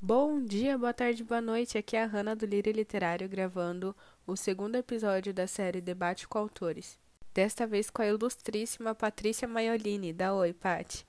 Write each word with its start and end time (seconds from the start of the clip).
Bom 0.00 0.44
dia, 0.44 0.78
boa 0.78 0.94
tarde, 0.94 1.24
boa 1.24 1.40
noite. 1.40 1.76
Aqui 1.76 1.96
é 1.96 2.04
a 2.04 2.06
Hanna 2.06 2.36
do 2.36 2.46
Lírio 2.46 2.72
Literário 2.72 3.28
gravando 3.28 3.96
o 4.24 4.36
segundo 4.36 4.76
episódio 4.76 5.34
da 5.34 5.48
série 5.48 5.80
Debate 5.80 6.28
com 6.28 6.38
Autores. 6.38 6.96
Desta 7.34 7.66
vez 7.66 7.90
com 7.90 8.02
a 8.02 8.06
ilustríssima 8.06 8.94
Patrícia 8.94 9.48
Maiolini. 9.48 10.12
Dá 10.12 10.32
oi, 10.32 10.52
Pati. 10.52 11.04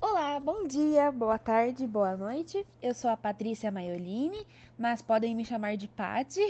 Olá, 0.00 0.40
bom 0.40 0.66
dia, 0.66 1.12
boa 1.12 1.38
tarde, 1.38 1.86
boa 1.86 2.16
noite. 2.16 2.66
Eu 2.80 2.94
sou 2.94 3.10
a 3.10 3.16
Patrícia 3.16 3.70
Maiolini, 3.70 4.46
mas 4.78 5.02
podem 5.02 5.34
me 5.34 5.44
chamar 5.44 5.76
de 5.76 5.86
Pati. 5.86 6.40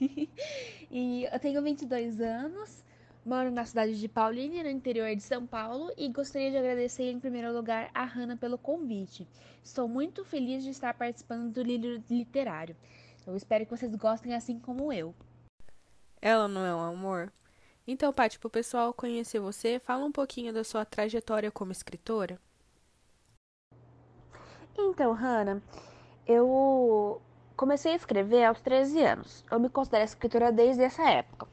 e 0.90 1.28
eu 1.32 1.38
tenho 1.38 1.62
22 1.62 2.20
anos, 2.20 2.82
Moro 3.24 3.50
na 3.50 3.66
cidade 3.66 4.00
de 4.00 4.08
Paulínia, 4.08 4.62
no 4.62 4.70
interior 4.70 5.14
de 5.14 5.22
São 5.22 5.46
Paulo, 5.46 5.92
e 5.94 6.08
gostaria 6.08 6.50
de 6.50 6.56
agradecer 6.56 7.10
em 7.10 7.20
primeiro 7.20 7.52
lugar 7.52 7.90
a 7.92 8.02
Hanna 8.02 8.34
pelo 8.34 8.56
convite. 8.56 9.28
Estou 9.62 9.86
muito 9.86 10.24
feliz 10.24 10.64
de 10.64 10.70
estar 10.70 10.94
participando 10.94 11.52
do 11.52 11.62
livro 11.62 12.02
literário. 12.08 12.74
Eu 13.26 13.36
espero 13.36 13.66
que 13.66 13.76
vocês 13.76 13.94
gostem 13.94 14.34
assim 14.34 14.58
como 14.58 14.90
eu. 14.90 15.14
Ela 16.20 16.48
não 16.48 16.64
é 16.64 16.74
um 16.74 16.80
amor? 16.80 17.30
Então, 17.86 18.10
Paty, 18.10 18.38
para 18.38 18.48
o 18.48 18.50
pessoal 18.50 18.94
conhecer 18.94 19.38
você, 19.38 19.78
fala 19.78 20.06
um 20.06 20.12
pouquinho 20.12 20.50
da 20.50 20.64
sua 20.64 20.86
trajetória 20.86 21.50
como 21.50 21.72
escritora. 21.72 22.40
Então, 24.78 25.12
Hanna, 25.12 25.62
eu 26.26 27.20
comecei 27.54 27.92
a 27.92 27.96
escrever 27.96 28.44
aos 28.44 28.62
13 28.62 29.02
anos. 29.02 29.44
Eu 29.50 29.60
me 29.60 29.68
considero 29.68 30.04
escritora 30.04 30.50
desde 30.50 30.82
essa 30.82 31.06
época 31.06 31.46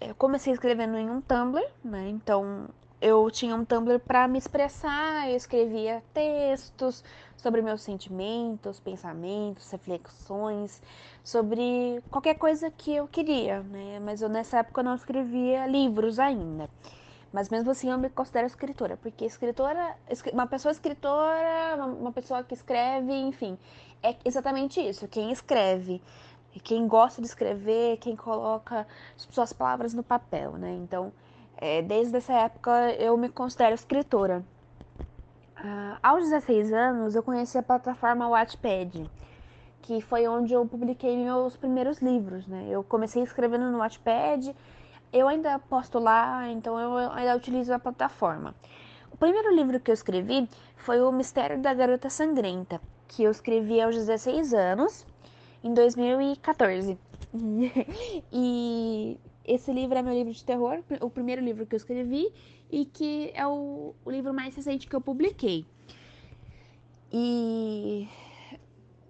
eu 0.00 0.14
comecei 0.14 0.52
escrevendo 0.52 0.96
em 0.96 1.10
um 1.10 1.20
Tumblr, 1.20 1.64
né? 1.84 2.08
Então 2.08 2.68
eu 3.00 3.30
tinha 3.30 3.54
um 3.54 3.64
Tumblr 3.64 4.00
para 4.00 4.26
me 4.26 4.38
expressar, 4.38 5.28
eu 5.30 5.36
escrevia 5.36 6.02
textos 6.12 7.04
sobre 7.36 7.62
meus 7.62 7.82
sentimentos, 7.82 8.80
pensamentos, 8.80 9.70
reflexões, 9.70 10.82
sobre 11.22 12.02
qualquer 12.10 12.34
coisa 12.34 12.70
que 12.70 12.94
eu 12.94 13.06
queria, 13.06 13.60
né? 13.62 14.00
Mas 14.00 14.20
eu 14.22 14.28
nessa 14.28 14.58
época 14.58 14.82
não 14.82 14.94
escrevia 14.94 15.66
livros 15.66 16.18
ainda. 16.18 16.68
Mas 17.32 17.50
mesmo 17.50 17.70
assim 17.70 17.90
eu 17.90 17.98
me 17.98 18.08
considero 18.08 18.46
escritora, 18.46 18.96
porque 18.96 19.24
escritora, 19.24 19.96
uma 20.32 20.46
pessoa 20.46 20.72
escritora, 20.72 21.76
uma 21.84 22.10
pessoa 22.10 22.42
que 22.42 22.54
escreve, 22.54 23.12
enfim, 23.12 23.58
é 24.02 24.16
exatamente 24.24 24.80
isso. 24.80 25.06
Quem 25.06 25.30
escreve 25.30 26.00
quem 26.62 26.88
gosta 26.88 27.20
de 27.20 27.28
escrever, 27.28 27.98
quem 27.98 28.16
coloca 28.16 28.86
suas 29.16 29.52
palavras 29.52 29.94
no 29.94 30.02
papel, 30.02 30.52
né? 30.52 30.72
Então, 30.74 31.12
é, 31.56 31.82
desde 31.82 32.16
essa 32.16 32.32
época 32.32 32.92
eu 32.92 33.16
me 33.16 33.28
considero 33.28 33.74
escritora. 33.74 34.44
Ah, 35.56 35.98
aos 36.02 36.22
16 36.28 36.72
anos 36.72 37.14
eu 37.14 37.22
conheci 37.22 37.58
a 37.58 37.62
plataforma 37.62 38.28
Wattpad, 38.28 39.10
que 39.82 40.00
foi 40.00 40.28
onde 40.28 40.52
eu 40.52 40.64
publiquei 40.66 41.16
meus 41.16 41.56
primeiros 41.56 41.98
livros, 41.98 42.46
né? 42.46 42.66
Eu 42.70 42.84
comecei 42.84 43.22
escrevendo 43.22 43.70
no 43.70 43.78
Wattpad, 43.78 44.54
eu 45.12 45.26
ainda 45.26 45.58
posto 45.58 45.98
lá, 45.98 46.48
então 46.48 46.78
eu 46.78 47.10
ainda 47.12 47.36
utilizo 47.36 47.72
a 47.72 47.78
plataforma. 47.78 48.54
O 49.10 49.16
primeiro 49.16 49.52
livro 49.54 49.80
que 49.80 49.90
eu 49.90 49.94
escrevi 49.94 50.48
foi 50.76 51.00
O 51.00 51.10
Mistério 51.10 51.60
da 51.60 51.74
Garota 51.74 52.08
Sangrenta, 52.08 52.80
que 53.08 53.24
eu 53.24 53.30
escrevi 53.30 53.80
aos 53.80 53.96
16 53.96 54.54
anos 54.54 55.04
em 55.62 55.74
2014. 55.74 56.98
e 58.32 59.18
esse 59.44 59.72
livro 59.72 59.98
é 59.98 60.02
meu 60.02 60.12
livro 60.12 60.32
de 60.32 60.44
terror, 60.44 60.82
o 61.00 61.10
primeiro 61.10 61.42
livro 61.42 61.66
que 61.66 61.74
eu 61.74 61.78
escrevi 61.78 62.32
e 62.70 62.84
que 62.84 63.30
é 63.34 63.46
o, 63.46 63.94
o 64.04 64.10
livro 64.10 64.32
mais 64.32 64.54
recente 64.54 64.86
que 64.86 64.94
eu 64.94 65.00
publiquei. 65.00 65.64
E 67.10 68.06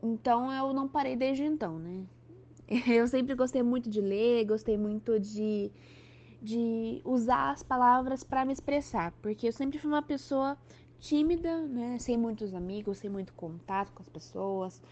então 0.02 0.52
eu 0.52 0.72
não 0.72 0.88
parei 0.88 1.16
desde 1.16 1.44
então, 1.44 1.78
né? 1.78 2.04
Eu 2.86 3.08
sempre 3.08 3.34
gostei 3.34 3.62
muito 3.62 3.88
de 3.88 4.00
ler, 4.00 4.44
gostei 4.44 4.76
muito 4.76 5.18
de, 5.18 5.72
de 6.40 7.00
usar 7.02 7.52
as 7.52 7.62
palavras 7.62 8.22
para 8.22 8.44
me 8.44 8.52
expressar, 8.52 9.10
porque 9.22 9.48
eu 9.48 9.52
sempre 9.52 9.78
fui 9.78 9.90
uma 9.90 10.02
pessoa 10.02 10.54
tímida, 11.00 11.62
né? 11.66 11.98
Sem 11.98 12.18
muitos 12.18 12.52
amigos, 12.52 12.98
sem 12.98 13.08
muito 13.08 13.32
contato 13.32 13.90
com 13.94 14.02
as 14.02 14.08
pessoas 14.10 14.82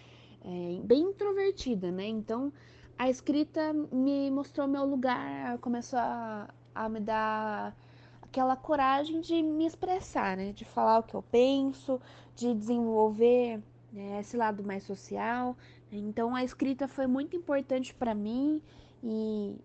é, 0.47 0.81
bem 0.85 1.03
introvertida, 1.11 1.91
né? 1.91 2.07
Então 2.07 2.53
a 2.97 3.11
escrita 3.11 3.73
me 3.93 4.31
mostrou 4.31 4.69
meu 4.69 4.85
lugar, 4.85 5.59
começou 5.59 5.99
a, 5.99 6.49
a 6.75 6.89
me 6.89 7.01
dar 7.01 7.77
aquela 8.23 8.57
coragem 8.57 9.21
de 9.21 9.43
me 9.43 9.67
expressar, 9.67 10.37
né? 10.37 10.53
De 10.53 10.65
falar 10.65 11.01
o 11.01 11.03
que 11.03 11.15
eu 11.15 11.23
penso, 11.23 12.01
de 12.35 12.55
desenvolver 12.55 13.61
né, 13.93 14.21
esse 14.21 14.37
lado 14.37 14.63
mais 14.63 14.85
social. 14.85 15.57
Então 15.91 16.35
a 16.35 16.45
escrita 16.45 16.87
foi 16.87 17.07
muito 17.07 17.37
importante 17.37 17.93
para 17.93 18.15
mim 18.15 18.63
e 19.03 19.57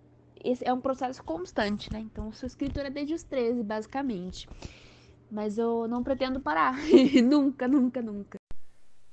esse 0.43 0.67
é 0.67 0.73
um 0.73 0.81
processo 0.81 1.23
constante, 1.23 1.91
né? 1.93 1.99
Então 1.99 2.31
sou 2.31 2.47
escritora 2.47 2.89
desde 2.89 3.13
os 3.13 3.23
13, 3.23 3.63
basicamente. 3.63 4.49
Mas 5.29 5.57
eu 5.57 5.87
não 5.87 6.03
pretendo 6.03 6.39
parar. 6.39 6.75
nunca, 7.23 7.67
nunca, 7.67 8.01
nunca. 8.01 8.40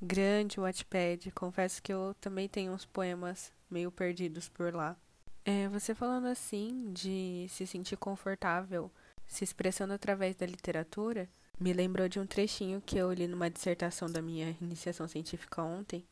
Grande 0.01 0.61
Wattpad. 0.61 1.31
Confesso 1.33 1.83
que 1.83 1.93
eu 1.93 2.15
também 2.21 2.49
tenho 2.49 2.73
uns 2.73 2.85
poemas 2.85 3.53
meio 3.71 3.91
perdidos 3.91 4.49
por 4.49 4.75
lá. 4.75 4.97
É, 5.45 5.69
você 5.69 5.95
falando 5.95 6.27
assim 6.27 6.93
de 6.93 7.47
se 7.49 7.67
sentir 7.67 7.97
confortável 7.97 8.91
se 9.29 9.45
expressando 9.45 9.93
através 9.93 10.35
da 10.35 10.47
literatura, 10.47 11.29
me 11.61 11.73
lembrou 11.73 12.09
de 12.09 12.19
um 12.19 12.27
trechinho 12.27 12.81
que 12.81 12.97
eu 12.97 13.13
li 13.13 13.29
numa 13.29 13.51
dissertação 13.51 14.11
da 14.11 14.23
minha 14.23 14.57
iniciação 14.61 15.07
científica 15.07 15.63
ontem. 15.63 16.05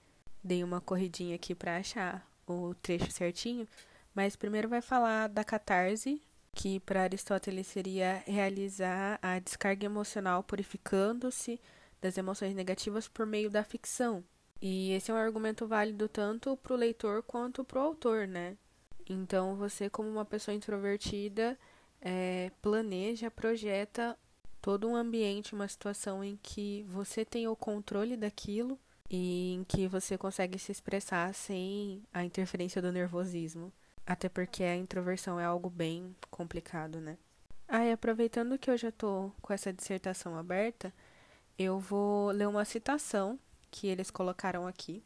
Dei 0.45 0.63
uma 0.63 0.81
corridinha 0.81 1.35
aqui 1.35 1.55
para 1.55 1.79
achar 1.79 2.29
o 2.47 2.75
trecho 2.75 3.11
certinho, 3.11 3.67
mas 4.15 4.37
primeiro 4.37 4.69
vai 4.69 4.83
falar 4.83 5.29
da 5.29 5.43
catarse, 5.43 6.23
que 6.53 6.79
para 6.81 7.03
Aristóteles 7.03 7.67
seria 7.67 8.23
realizar 8.27 9.19
a 9.23 9.39
descarga 9.39 9.87
emocional 9.87 10.43
purificando-se 10.43 11.59
das 12.01 12.17
emoções 12.19 12.55
negativas 12.55 13.09
por 13.09 13.27
meio 13.27 13.51
da 13.51 13.65
ficção. 13.65 14.25
E 14.61 14.93
esse 14.93 15.11
é 15.11 15.15
um 15.15 15.19
argumento 15.19 15.67
válido 15.67 16.09
tanto 16.09 16.57
para 16.57 16.73
o 16.73 16.77
leitor 16.77 17.23
quanto 17.23 17.65
para 17.65 17.81
o 17.81 17.84
autor, 17.84 18.27
né? 18.27 18.57
Então, 19.09 19.55
você, 19.57 19.89
como 19.89 20.09
uma 20.09 20.25
pessoa 20.25 20.55
introvertida, 20.55 21.59
é, 22.01 22.51
planeja, 22.61 23.31
projeta 23.31 24.19
todo 24.61 24.89
um 24.89 24.97
ambiente, 24.97 25.55
uma 25.55 25.69
situação 25.69 26.25
em 26.25 26.37
que 26.43 26.85
você 26.89 27.25
tem 27.25 27.47
o 27.47 27.55
controle 27.55 28.17
daquilo 28.17 28.79
e 29.09 29.55
em 29.55 29.65
que 29.65 29.87
você 29.87 30.19
consegue 30.19 30.59
se 30.59 30.73
expressar 30.73 31.33
sem 31.35 32.03
a 32.12 32.25
interferência 32.25 32.83
do 32.83 32.91
nervosismo. 32.91 33.73
Até 34.05 34.29
porque 34.29 34.65
a 34.65 34.77
introversão 34.77 35.39
é 35.39 35.45
algo 35.45 35.71
bem 35.71 36.15
complicado, 36.31 37.01
né? 37.01 37.17
Ah, 37.69 37.85
e 37.85 37.93
aproveitando 37.93 38.59
que 38.59 38.71
eu 38.71 38.77
já 38.77 38.93
tô 38.93 39.33
com 39.43 39.53
essa 39.53 39.73
dissertação 39.73 40.37
aberta, 40.37 40.93
eu 41.59 41.78
vou 41.78 42.31
ler 42.31 42.49
uma 42.49 42.65
citação 42.65 43.39
que 43.71 43.87
eles 43.87 44.11
colocaram 44.11 44.67
aqui. 44.67 45.03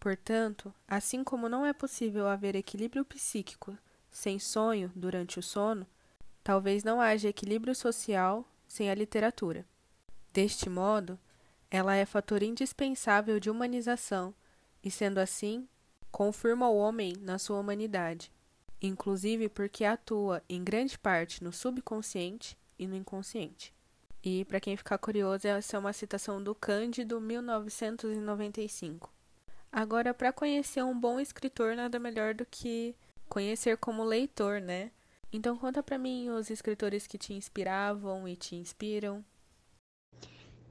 Portanto, 0.00 0.72
assim 0.88 1.22
como 1.22 1.48
não 1.48 1.64
é 1.64 1.72
possível 1.72 2.26
haver 2.26 2.54
equilíbrio 2.54 3.04
psíquico 3.04 3.76
sem 4.10 4.38
sonho 4.38 4.92
durante 4.94 5.38
o 5.38 5.42
sono, 5.42 5.86
talvez 6.42 6.84
não 6.84 7.00
haja 7.00 7.28
equilíbrio 7.28 7.74
social 7.74 8.46
sem 8.68 8.90
a 8.90 8.94
literatura. 8.94 9.66
Deste 10.32 10.70
modo, 10.70 11.18
ela 11.70 11.96
é 11.96 12.06
fator 12.06 12.42
indispensável 12.42 13.40
de 13.40 13.50
humanização 13.50 14.34
e, 14.82 14.90
sendo 14.90 15.18
assim, 15.18 15.68
confirma 16.10 16.68
o 16.68 16.76
homem 16.76 17.14
na 17.20 17.38
sua 17.38 17.58
humanidade, 17.58 18.30
inclusive 18.80 19.48
porque 19.48 19.84
atua 19.84 20.42
em 20.48 20.62
grande 20.62 20.98
parte 20.98 21.42
no 21.42 21.52
subconsciente 21.52 22.56
e 22.78 22.86
no 22.86 22.94
inconsciente. 22.94 23.73
E 24.24 24.42
para 24.46 24.58
quem 24.58 24.74
ficar 24.74 24.96
curioso, 24.96 25.46
essa 25.46 25.76
é 25.76 25.78
uma 25.78 25.92
citação 25.92 26.42
do 26.42 26.54
Cândido 26.54 27.20
1995. 27.20 29.12
Agora, 29.70 30.14
para 30.14 30.32
conhecer 30.32 30.82
um 30.82 30.98
bom 30.98 31.20
escritor, 31.20 31.76
nada 31.76 31.98
melhor 31.98 32.32
do 32.32 32.46
que 32.46 32.96
conhecer 33.28 33.76
como 33.76 34.02
leitor, 34.02 34.62
né? 34.62 34.90
Então 35.30 35.58
conta 35.58 35.82
para 35.82 35.98
mim 35.98 36.30
os 36.30 36.48
escritores 36.48 37.06
que 37.06 37.18
te 37.18 37.34
inspiravam 37.34 38.26
e 38.26 38.34
te 38.34 38.56
inspiram. 38.56 39.22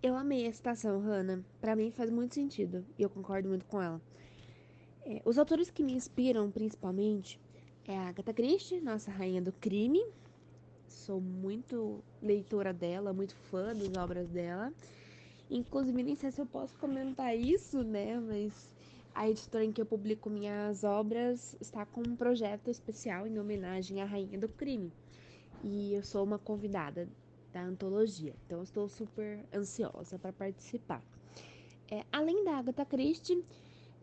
Eu 0.01 0.15
amei 0.15 0.47
a 0.47 0.53
citação, 0.53 0.99
Hannah. 0.99 1.43
Para 1.61 1.75
mim 1.75 1.91
faz 1.91 2.09
muito 2.09 2.33
sentido 2.33 2.83
e 2.97 3.03
eu 3.03 3.09
concordo 3.09 3.49
muito 3.49 3.65
com 3.65 3.79
ela. 3.79 4.01
É, 5.05 5.21
os 5.25 5.37
autores 5.37 5.69
que 5.69 5.83
me 5.83 5.93
inspiram, 5.93 6.49
principalmente, 6.49 7.39
é 7.85 7.95
a 7.95 8.07
Agatha 8.07 8.33
Christie, 8.33 8.81
nossa 8.81 9.11
rainha 9.11 9.41
do 9.41 9.51
crime, 9.51 10.03
sou 10.93 11.19
muito 11.19 12.03
leitora 12.21 12.71
dela, 12.71 13.13
muito 13.13 13.35
fã 13.35 13.75
das 13.75 13.95
obras 13.97 14.29
dela. 14.29 14.71
Inclusive, 15.49 16.03
nem 16.03 16.15
sei 16.15 16.31
se 16.31 16.41
eu 16.41 16.45
posso 16.45 16.77
comentar 16.77 17.37
isso, 17.37 17.83
né? 17.83 18.19
Mas 18.19 18.73
a 19.13 19.29
editora 19.29 19.63
em 19.63 19.71
que 19.71 19.81
eu 19.81 19.85
publico 19.85 20.29
minhas 20.29 20.83
obras 20.83 21.55
está 21.59 21.85
com 21.85 22.01
um 22.01 22.15
projeto 22.15 22.69
especial 22.69 23.27
em 23.27 23.39
homenagem 23.39 24.01
à 24.01 24.05
Rainha 24.05 24.37
do 24.37 24.49
Crime. 24.49 24.91
E 25.63 25.93
eu 25.93 26.03
sou 26.03 26.23
uma 26.23 26.39
convidada 26.39 27.07
da 27.51 27.63
antologia, 27.63 28.33
então 28.45 28.57
eu 28.57 28.63
estou 28.63 28.89
super 28.89 29.45
ansiosa 29.53 30.17
para 30.17 30.33
participar. 30.33 31.03
É, 31.91 32.03
além 32.11 32.43
da 32.43 32.57
Agatha 32.57 32.85
Christie, 32.85 33.43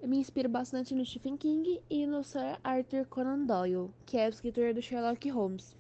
eu 0.01 0.09
me 0.09 0.17
inspiro 0.17 0.49
bastante 0.49 0.95
no 0.95 1.05
Stephen 1.05 1.37
King 1.37 1.83
e 1.91 2.07
no 2.07 2.23
Sir 2.23 2.59
Arthur 2.63 3.05
Conan 3.07 3.45
Doyle, 3.45 3.91
que 4.07 4.17
é 4.17 4.27
o 4.27 4.31
escritor 4.31 4.73
do 4.73 4.81
Sherlock 4.81 5.29
Holmes. 5.29 5.80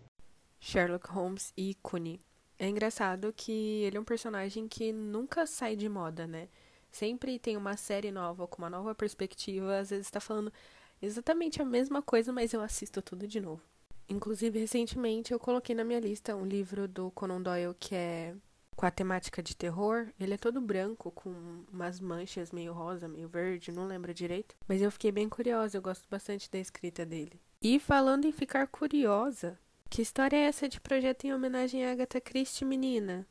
Sherlock 0.61 1.09
Holmes 1.11 1.53
ícone. 1.57 2.21
É 2.59 2.69
engraçado 2.69 3.33
que 3.33 3.83
ele 3.83 3.97
é 3.97 4.01
um 4.01 4.05
personagem 4.05 4.69
que 4.69 4.93
nunca 4.93 5.47
sai 5.47 5.75
de 5.75 5.89
moda, 5.89 6.27
né? 6.27 6.49
Sempre 6.93 7.39
tem 7.39 7.57
uma 7.57 7.77
série 7.77 8.11
nova, 8.11 8.47
com 8.47 8.59
uma 8.59 8.69
nova 8.69 8.95
perspectiva, 8.95 9.79
às 9.79 9.91
vezes 9.91 10.07
está 10.07 10.21
falando 10.21 10.53
exatamente 11.01 11.62
a 11.62 11.65
mesma 11.65 12.03
coisa, 12.03 12.33
mas 12.33 12.53
eu 12.53 12.61
assisto 12.61 13.01
tudo 13.01 13.27
de 13.27 13.41
novo. 13.41 13.62
Inclusive, 14.09 14.59
recentemente 14.59 15.33
eu 15.33 15.39
coloquei 15.39 15.75
na 15.75 15.85
minha 15.85 16.01
lista 16.01 16.37
um 16.37 16.45
livro 16.45 16.87
do 16.87 17.11
Conan 17.13 17.41
Doyle 17.41 17.75
que 17.79 17.95
é 17.95 18.35
com 18.77 18.87
a 18.87 18.91
temática 18.91 19.43
de 19.43 19.55
terror. 19.55 20.09
Ele 20.19 20.35
é 20.35 20.39
todo 20.39 20.61
branco, 20.61 21.11
com 21.11 21.33
umas 21.71 22.01
manchas 22.01 22.51
meio 22.51 22.73
rosa, 22.73 23.06
meio 23.06 23.29
verde, 23.29 23.71
não 23.71 23.87
lembro 23.87 24.13
direito. 24.13 24.56
Mas 24.67 24.83
eu 24.83 24.91
fiquei 24.91 25.13
bem 25.13 25.29
curiosa, 25.29 25.77
eu 25.77 25.83
gosto 25.83 26.09
bastante 26.11 26.51
da 26.51 26.59
escrita 26.59 27.06
dele. 27.06 27.41
E 27.63 27.79
falando 27.79 28.25
em 28.25 28.33
ficar 28.33 28.67
curiosa, 28.67 29.59
que 29.91 30.01
história 30.01 30.37
é 30.37 30.45
essa 30.45 30.69
de 30.69 30.81
projeto 30.81 31.25
em 31.25 31.35
homenagem 31.35 31.85
a 31.85 31.91
Agatha 31.91 32.21
Christie, 32.21 32.65
menina? 32.65 33.27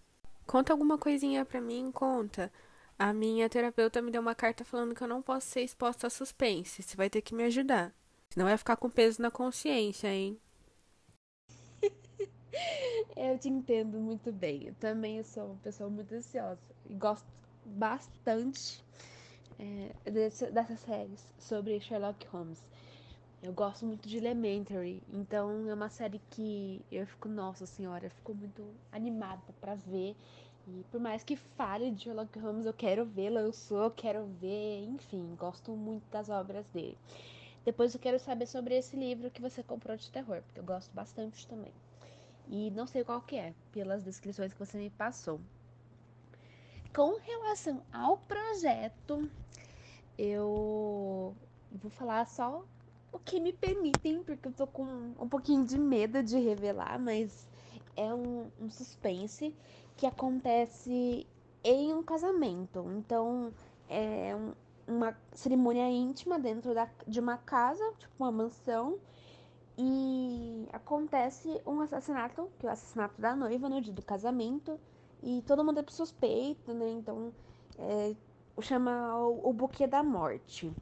Conta 0.46 0.74
alguma 0.74 0.98
coisinha 0.98 1.46
pra 1.46 1.62
mim, 1.62 1.90
conta. 1.90 2.52
A 2.98 3.14
minha 3.14 3.50
terapeuta 3.50 4.02
me 4.02 4.12
deu 4.12 4.22
uma 4.22 4.36
carta 4.36 4.66
falando 4.66 4.94
que 4.94 5.02
eu 5.02 5.08
não 5.08 5.22
posso 5.22 5.48
ser 5.48 5.62
exposta 5.62 6.08
a 6.08 6.10
suspense. 6.10 6.84
Você 6.84 6.98
vai 6.98 7.10
ter 7.10 7.22
que 7.22 7.34
me 7.34 7.44
ajudar. 7.44 7.94
Senão 8.30 8.46
vai 8.46 8.58
ficar 8.58 8.76
com 8.76 8.90
peso 8.90 9.22
na 9.22 9.32
consciência, 9.32 10.10
hein? 10.10 10.38
eu 13.16 13.40
te 13.40 13.48
entendo 13.48 13.98
muito 13.98 14.30
bem. 14.34 14.68
Eu 14.68 14.76
também 14.76 15.24
sou 15.24 15.46
uma 15.46 15.60
pessoa 15.64 15.90
muito 15.90 16.14
ansiosa 16.14 16.60
e 16.90 16.94
gosto 16.94 17.26
bastante 17.66 18.84
é, 19.58 20.12
dessas 20.52 20.80
séries 20.82 21.26
sobre 21.40 21.80
Sherlock 21.80 22.28
Holmes. 22.28 22.62
Eu 23.42 23.54
gosto 23.54 23.86
muito 23.86 24.06
de 24.08 24.18
Elementary, 24.18 25.02
então 25.14 25.70
é 25.70 25.74
uma 25.74 25.88
série 25.88 26.20
que 26.30 26.84
eu 26.92 27.08
fico, 27.08 27.30
nossa 27.30 27.66
senhora, 27.66 28.08
eu 28.08 28.10
fico 28.12 28.34
muito 28.34 28.66
animada 28.92 29.42
para 29.62 29.76
ver. 29.76 30.14
E 30.68 30.84
por 30.92 31.00
mais 31.00 31.24
que 31.24 31.38
fale 31.38 31.90
de 31.90 32.04
Sherlock 32.04 32.38
Holmes, 32.38 32.66
eu 32.66 32.74
quero 32.74 33.06
ver, 33.06 33.30
lançou, 33.30 33.84
eu 33.84 33.92
quero 33.92 34.26
ver, 34.42 34.84
enfim, 34.84 35.36
gosto 35.38 35.72
muito 35.72 36.04
das 36.12 36.28
obras 36.28 36.68
dele. 36.68 36.98
Depois 37.64 37.94
eu 37.94 38.00
quero 38.00 38.20
saber 38.20 38.46
sobre 38.46 38.78
esse 38.78 38.98
livro 38.98 39.32
que 39.32 39.42
você 39.42 39.64
comprou 39.64 39.96
de 39.96 40.12
terror, 40.12 40.42
porque 40.42 40.60
eu 40.60 40.64
gosto 40.66 40.94
bastante 40.94 41.48
também. 41.48 41.72
E 42.50 42.70
não 42.72 42.86
sei 42.86 43.06
qual 43.06 43.22
que 43.22 43.38
é, 43.38 43.54
pelas 43.72 44.04
descrições 44.04 44.52
que 44.52 44.60
você 44.60 44.78
me 44.78 44.90
passou. 44.90 45.40
Com 46.94 47.18
relação 47.20 47.82
ao 47.94 48.18
projeto, 48.18 49.30
eu 50.18 51.34
vou 51.72 51.92
falar 51.92 52.26
só 52.28 52.66
o 53.12 53.20
que 53.20 53.40
me 53.40 53.54
permitem, 53.54 54.24
porque 54.24 54.48
eu 54.48 54.54
tô 54.54 54.68
com 54.68 54.84
um 55.20 55.28
pouquinho 55.28 55.66
de 55.66 55.78
medo 55.78 56.22
de 56.24 56.38
revelar, 56.38 57.00
mas 57.00 57.48
é 57.96 58.14
um, 58.14 58.50
um 58.60 58.70
suspense 58.70 59.54
que 59.98 60.06
acontece 60.06 61.28
em 61.64 61.94
um 61.94 62.04
casamento. 62.04 62.86
Então, 62.98 63.54
é 63.88 64.36
um, 64.36 64.54
uma 64.88 65.18
cerimônia 65.34 65.90
íntima 65.90 66.40
dentro 66.40 66.74
da, 66.74 66.90
de 67.08 67.20
uma 67.20 67.38
casa, 67.38 67.84
tipo 67.98 68.14
uma 68.20 68.32
mansão, 68.32 69.00
e 69.78 70.68
acontece 70.74 71.62
um 71.66 71.80
assassinato, 71.82 72.50
que 72.60 72.66
é 72.66 72.70
o 72.70 72.74
assassinato 72.74 73.20
da 73.20 73.36
noiva 73.36 73.70
no 73.70 73.82
dia 73.82 73.94
do 73.94 74.02
casamento, 74.02 74.80
e 75.24 75.42
todo 75.48 75.64
mundo 75.64 75.80
é 75.80 75.86
suspeito, 75.90 76.74
né? 76.74 76.90
Então, 76.92 77.34
é, 77.78 78.16
chama 78.62 79.18
o, 79.18 79.50
o 79.50 79.54
buquê 79.54 79.88
da 79.88 80.04
morte. 80.04 80.74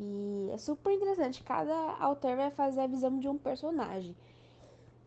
E 0.00 0.50
é 0.52 0.56
super 0.56 0.92
interessante, 0.92 1.42
cada 1.42 1.74
autor 1.98 2.36
vai 2.36 2.52
fazer 2.52 2.82
a 2.82 2.86
visão 2.86 3.18
de 3.18 3.28
um 3.28 3.36
personagem. 3.36 4.14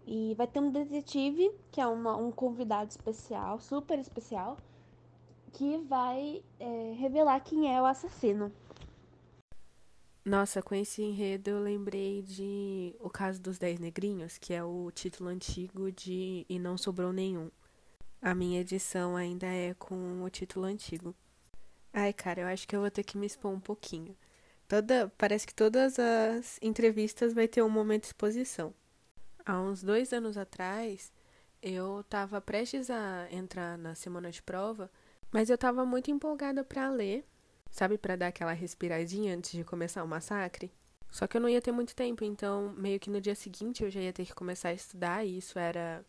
E 0.06 0.36
vai 0.36 0.46
ter 0.46 0.60
um 0.60 0.70
detetive, 0.70 1.50
que 1.72 1.80
é 1.80 1.88
uma, 1.88 2.18
um 2.18 2.30
convidado 2.30 2.90
especial, 2.90 3.58
super 3.62 3.98
especial, 3.98 4.58
que 5.54 5.78
vai 5.78 6.44
é, 6.60 6.94
revelar 6.98 7.40
quem 7.40 7.74
é 7.74 7.82
o 7.82 7.86
assassino. 7.86 8.52
Nossa, 10.26 10.62
com 10.62 10.76
esse 10.76 11.02
enredo 11.02 11.52
eu 11.52 11.60
lembrei 11.62 12.22
de 12.22 12.94
O 13.00 13.10
Caso 13.10 13.42
dos 13.42 13.58
Dez 13.58 13.80
Negrinhos, 13.80 14.38
que 14.38 14.54
é 14.54 14.62
o 14.62 14.92
título 14.92 15.30
antigo 15.30 15.90
de 15.90 16.46
E 16.50 16.60
Não 16.60 16.78
Sobrou 16.78 17.14
Nenhum. 17.14 17.50
A 18.22 18.36
minha 18.36 18.60
edição 18.60 19.16
ainda 19.16 19.48
é 19.48 19.74
com 19.74 20.22
o 20.22 20.30
título 20.30 20.66
antigo. 20.66 21.16
Ai, 21.94 22.12
cara, 22.12 22.42
eu 22.42 22.48
acho 22.48 22.68
que 22.68 22.76
eu 22.76 22.82
vou 22.82 22.92
ter 22.92 23.04
que 23.04 23.18
me 23.18 23.26
expor 23.26 23.52
um 23.54 23.60
pouquinho. 23.60 24.16
Toda, 24.72 25.12
parece 25.18 25.46
que 25.46 25.54
todas 25.54 26.00
as 26.00 26.58
entrevistas 26.62 27.34
vai 27.34 27.46
ter 27.46 27.62
um 27.62 27.68
momento 27.68 28.04
de 28.04 28.08
exposição. 28.08 28.74
Há 29.46 29.60
uns 29.60 29.84
dois 29.84 30.14
anos 30.14 30.38
atrás, 30.38 31.12
eu 31.62 32.00
estava 32.00 32.40
prestes 32.40 32.90
a 32.90 33.28
entrar 33.30 33.78
na 33.78 33.96
semana 33.96 34.32
de 34.32 34.42
prova, 34.42 34.90
mas 35.30 35.50
eu 35.50 35.56
estava 35.56 35.86
muito 35.86 36.10
empolgada 36.10 36.64
para 36.64 36.90
ler 36.90 37.26
Sabe, 37.70 37.98
para 37.98 38.16
dar 38.16 38.28
aquela 38.28 38.54
respiradinha 38.54 39.36
antes 39.36 39.52
de 39.52 39.66
começar 39.66 40.06
o 40.06 40.08
massacre? 40.08 40.72
Só 41.10 41.28
que 41.28 41.36
eu 41.36 41.42
não 41.42 41.50
ia 41.50 41.62
ter 41.62 41.74
muito 41.74 41.94
tempo, 41.94 42.24
então 42.24 42.74
meio 42.78 42.98
que 42.98 43.10
no 43.10 43.20
dia 43.20 43.36
seguinte 43.36 43.84
eu 43.84 43.92
já 43.92 44.00
ia 44.00 44.14
ter 44.14 44.26
que 44.26 44.34
começar 44.34 44.70
a 44.70 44.74
estudar, 44.74 45.26
e 45.26 45.38
isso 45.38 45.60
era 45.60 46.06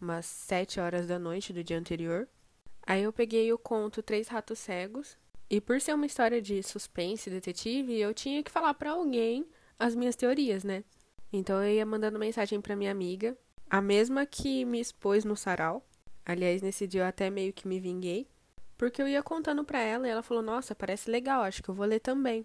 umas 0.00 0.24
sete 0.24 0.78
horas 0.78 1.08
da 1.08 1.18
noite 1.18 1.52
do 1.52 1.64
dia 1.64 1.76
anterior. 1.76 2.28
Aí 2.86 3.02
eu 3.02 3.12
peguei 3.12 3.52
o 3.52 3.58
conto 3.58 4.04
Três 4.04 4.28
Ratos 4.28 4.60
Cegos, 4.60 5.16
e 5.48 5.60
por 5.60 5.80
ser 5.80 5.94
uma 5.94 6.06
história 6.06 6.40
de 6.40 6.62
suspense 6.62 7.28
detetive, 7.30 7.98
eu 7.98 8.14
tinha 8.14 8.42
que 8.42 8.50
falar 8.50 8.74
para 8.74 8.92
alguém 8.92 9.46
as 9.78 9.94
minhas 9.94 10.16
teorias, 10.16 10.64
né? 10.64 10.84
Então 11.32 11.62
eu 11.62 11.74
ia 11.74 11.86
mandando 11.86 12.18
mensagem 12.18 12.60
para 12.60 12.76
minha 12.76 12.90
amiga, 12.90 13.36
a 13.68 13.80
mesma 13.80 14.24
que 14.24 14.64
me 14.64 14.80
expôs 14.80 15.24
no 15.24 15.36
sarau. 15.36 15.84
Aliás, 16.24 16.62
nesse 16.62 16.86
dia 16.86 17.02
eu 17.02 17.06
até 17.06 17.28
meio 17.28 17.52
que 17.52 17.68
me 17.68 17.80
vinguei. 17.80 18.26
Porque 18.76 19.00
eu 19.00 19.08
ia 19.08 19.22
contando 19.22 19.64
pra 19.64 19.80
ela 19.80 20.06
e 20.06 20.10
ela 20.10 20.22
falou: 20.22 20.42
Nossa, 20.42 20.74
parece 20.74 21.10
legal, 21.10 21.42
acho 21.42 21.62
que 21.62 21.68
eu 21.68 21.74
vou 21.74 21.86
ler 21.86 22.00
também. 22.00 22.44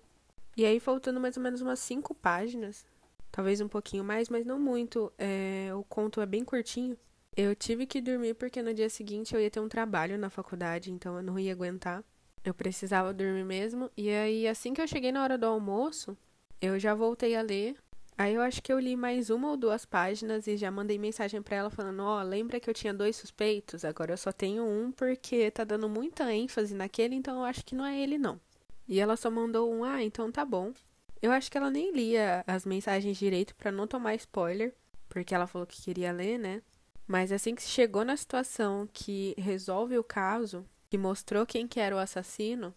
E 0.55 0.65
aí, 0.65 0.79
faltando 0.79 1.19
mais 1.19 1.37
ou 1.37 1.43
menos 1.43 1.61
umas 1.61 1.79
cinco 1.79 2.13
páginas, 2.13 2.85
talvez 3.31 3.61
um 3.61 3.67
pouquinho 3.67 4.03
mais, 4.03 4.29
mas 4.29 4.45
não 4.45 4.59
muito, 4.59 5.11
é, 5.17 5.69
o 5.73 5.83
conto 5.83 6.21
é 6.21 6.25
bem 6.25 6.43
curtinho. 6.43 6.97
Eu 7.35 7.55
tive 7.55 7.85
que 7.85 8.01
dormir 8.01 8.33
porque 8.33 8.61
no 8.61 8.73
dia 8.73 8.89
seguinte 8.89 9.33
eu 9.33 9.39
ia 9.39 9.49
ter 9.49 9.59
um 9.59 9.69
trabalho 9.69 10.17
na 10.17 10.29
faculdade, 10.29 10.91
então 10.91 11.15
eu 11.15 11.23
não 11.23 11.39
ia 11.39 11.53
aguentar. 11.53 12.03
Eu 12.44 12.53
precisava 12.53 13.13
dormir 13.13 13.45
mesmo. 13.45 13.89
E 13.97 14.09
aí, 14.09 14.47
assim 14.47 14.74
que 14.74 14.81
eu 14.81 14.88
cheguei 14.88 15.11
na 15.11 15.23
hora 15.23 15.37
do 15.37 15.45
almoço, 15.45 16.18
eu 16.61 16.80
já 16.80 16.94
voltei 16.95 17.35
a 17.35 17.42
ler. 17.42 17.75
Aí 18.18 18.35
eu 18.35 18.42
acho 18.42 18.61
que 18.61 18.71
eu 18.71 18.80
li 18.80 18.97
mais 18.97 19.30
uma 19.30 19.49
ou 19.49 19.56
duas 19.57 19.85
páginas 19.85 20.45
e 20.45 20.57
já 20.57 20.69
mandei 20.69 20.97
mensagem 20.97 21.42
para 21.42 21.56
ela 21.56 21.69
falando: 21.69 22.02
"Ó, 22.04 22.19
oh, 22.19 22.23
lembra 22.23 22.59
que 22.59 22.69
eu 22.69 22.73
tinha 22.73 22.94
dois 22.94 23.16
suspeitos? 23.16 23.85
Agora 23.85 24.11
eu 24.11 24.18
só 24.18 24.31
tenho 24.31 24.66
um 24.66 24.92
porque 24.92 25.49
tá 25.52 25.63
dando 25.63 25.87
muita 25.87 26.33
ênfase 26.33 26.75
naquele, 26.75 27.16
então 27.16 27.37
eu 27.37 27.45
acho 27.45 27.63
que 27.66 27.75
não 27.75 27.85
é 27.85 27.97
ele 27.97 28.18
não". 28.18 28.40
E 28.87 28.99
ela 28.99 29.16
só 29.16 29.31
mandou 29.31 29.73
um: 29.73 29.83
"Ah, 29.85 30.04
então 30.04 30.31
tá 30.31 30.44
bom". 30.44 30.73
Eu 31.21 31.31
acho 31.31 31.49
que 31.52 31.57
ela 31.57 31.69
nem 31.69 31.92
lia 31.94 32.44
as 32.47 32.66
mensagens 32.66 33.18
direito 33.18 33.56
para 33.56 33.71
não 33.71 33.87
tomar 33.87 34.16
spoiler, 34.16 34.73
porque 35.07 35.33
ela 35.35 35.47
falou 35.47 35.68
que 35.68 35.81
queria 35.81 36.11
ler, 36.11 36.37
né? 36.37 36.61
Mas 37.07 37.31
assim 37.31 37.56
que 37.56 37.63
chegou 37.63 38.06
na 38.06 38.16
situação 38.18 38.87
que 38.92 39.33
resolve 39.37 39.97
o 39.97 40.04
caso, 40.04 40.66
que 40.89 40.97
mostrou 40.97 41.45
quem 41.45 41.67
que 41.67 41.79
era 41.79 41.95
o 41.95 41.99
assassino, 41.99 42.73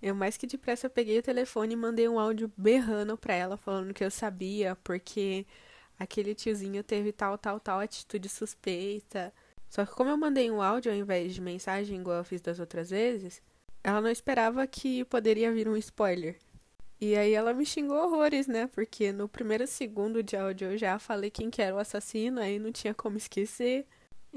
eu 0.00 0.14
mais 0.14 0.36
que 0.36 0.46
depressa 0.46 0.88
peguei 0.88 1.18
o 1.18 1.22
telefone 1.22 1.74
e 1.74 1.76
mandei 1.76 2.08
um 2.08 2.18
áudio 2.18 2.50
berrando 2.56 3.16
pra 3.16 3.34
ela, 3.34 3.56
falando 3.56 3.94
que 3.94 4.04
eu 4.04 4.10
sabia, 4.10 4.76
porque 4.84 5.46
aquele 5.98 6.34
tiozinho 6.34 6.84
teve 6.84 7.12
tal, 7.12 7.36
tal, 7.38 7.58
tal 7.58 7.80
atitude 7.80 8.28
suspeita. 8.28 9.32
Só 9.68 9.84
que 9.84 9.92
como 9.92 10.10
eu 10.10 10.16
mandei 10.16 10.50
um 10.50 10.62
áudio 10.62 10.92
ao 10.92 10.98
invés 10.98 11.34
de 11.34 11.40
mensagem, 11.40 12.00
igual 12.00 12.18
eu 12.18 12.24
fiz 12.24 12.40
das 12.40 12.60
outras 12.60 12.90
vezes, 12.90 13.42
ela 13.82 14.00
não 14.00 14.10
esperava 14.10 14.66
que 14.66 15.04
poderia 15.06 15.52
vir 15.52 15.68
um 15.68 15.76
spoiler. 15.76 16.38
E 17.00 17.16
aí 17.16 17.32
ela 17.32 17.52
me 17.52 17.66
xingou 17.66 17.96
horrores, 17.96 18.46
né? 18.46 18.66
Porque 18.68 19.12
no 19.12 19.28
primeiro 19.28 19.66
segundo 19.66 20.22
de 20.22 20.36
áudio 20.36 20.72
eu 20.72 20.78
já 20.78 20.98
falei 20.98 21.30
quem 21.30 21.50
que 21.50 21.60
era 21.60 21.74
o 21.74 21.78
assassino, 21.78 22.40
aí 22.40 22.58
não 22.58 22.72
tinha 22.72 22.94
como 22.94 23.16
esquecer. 23.16 23.86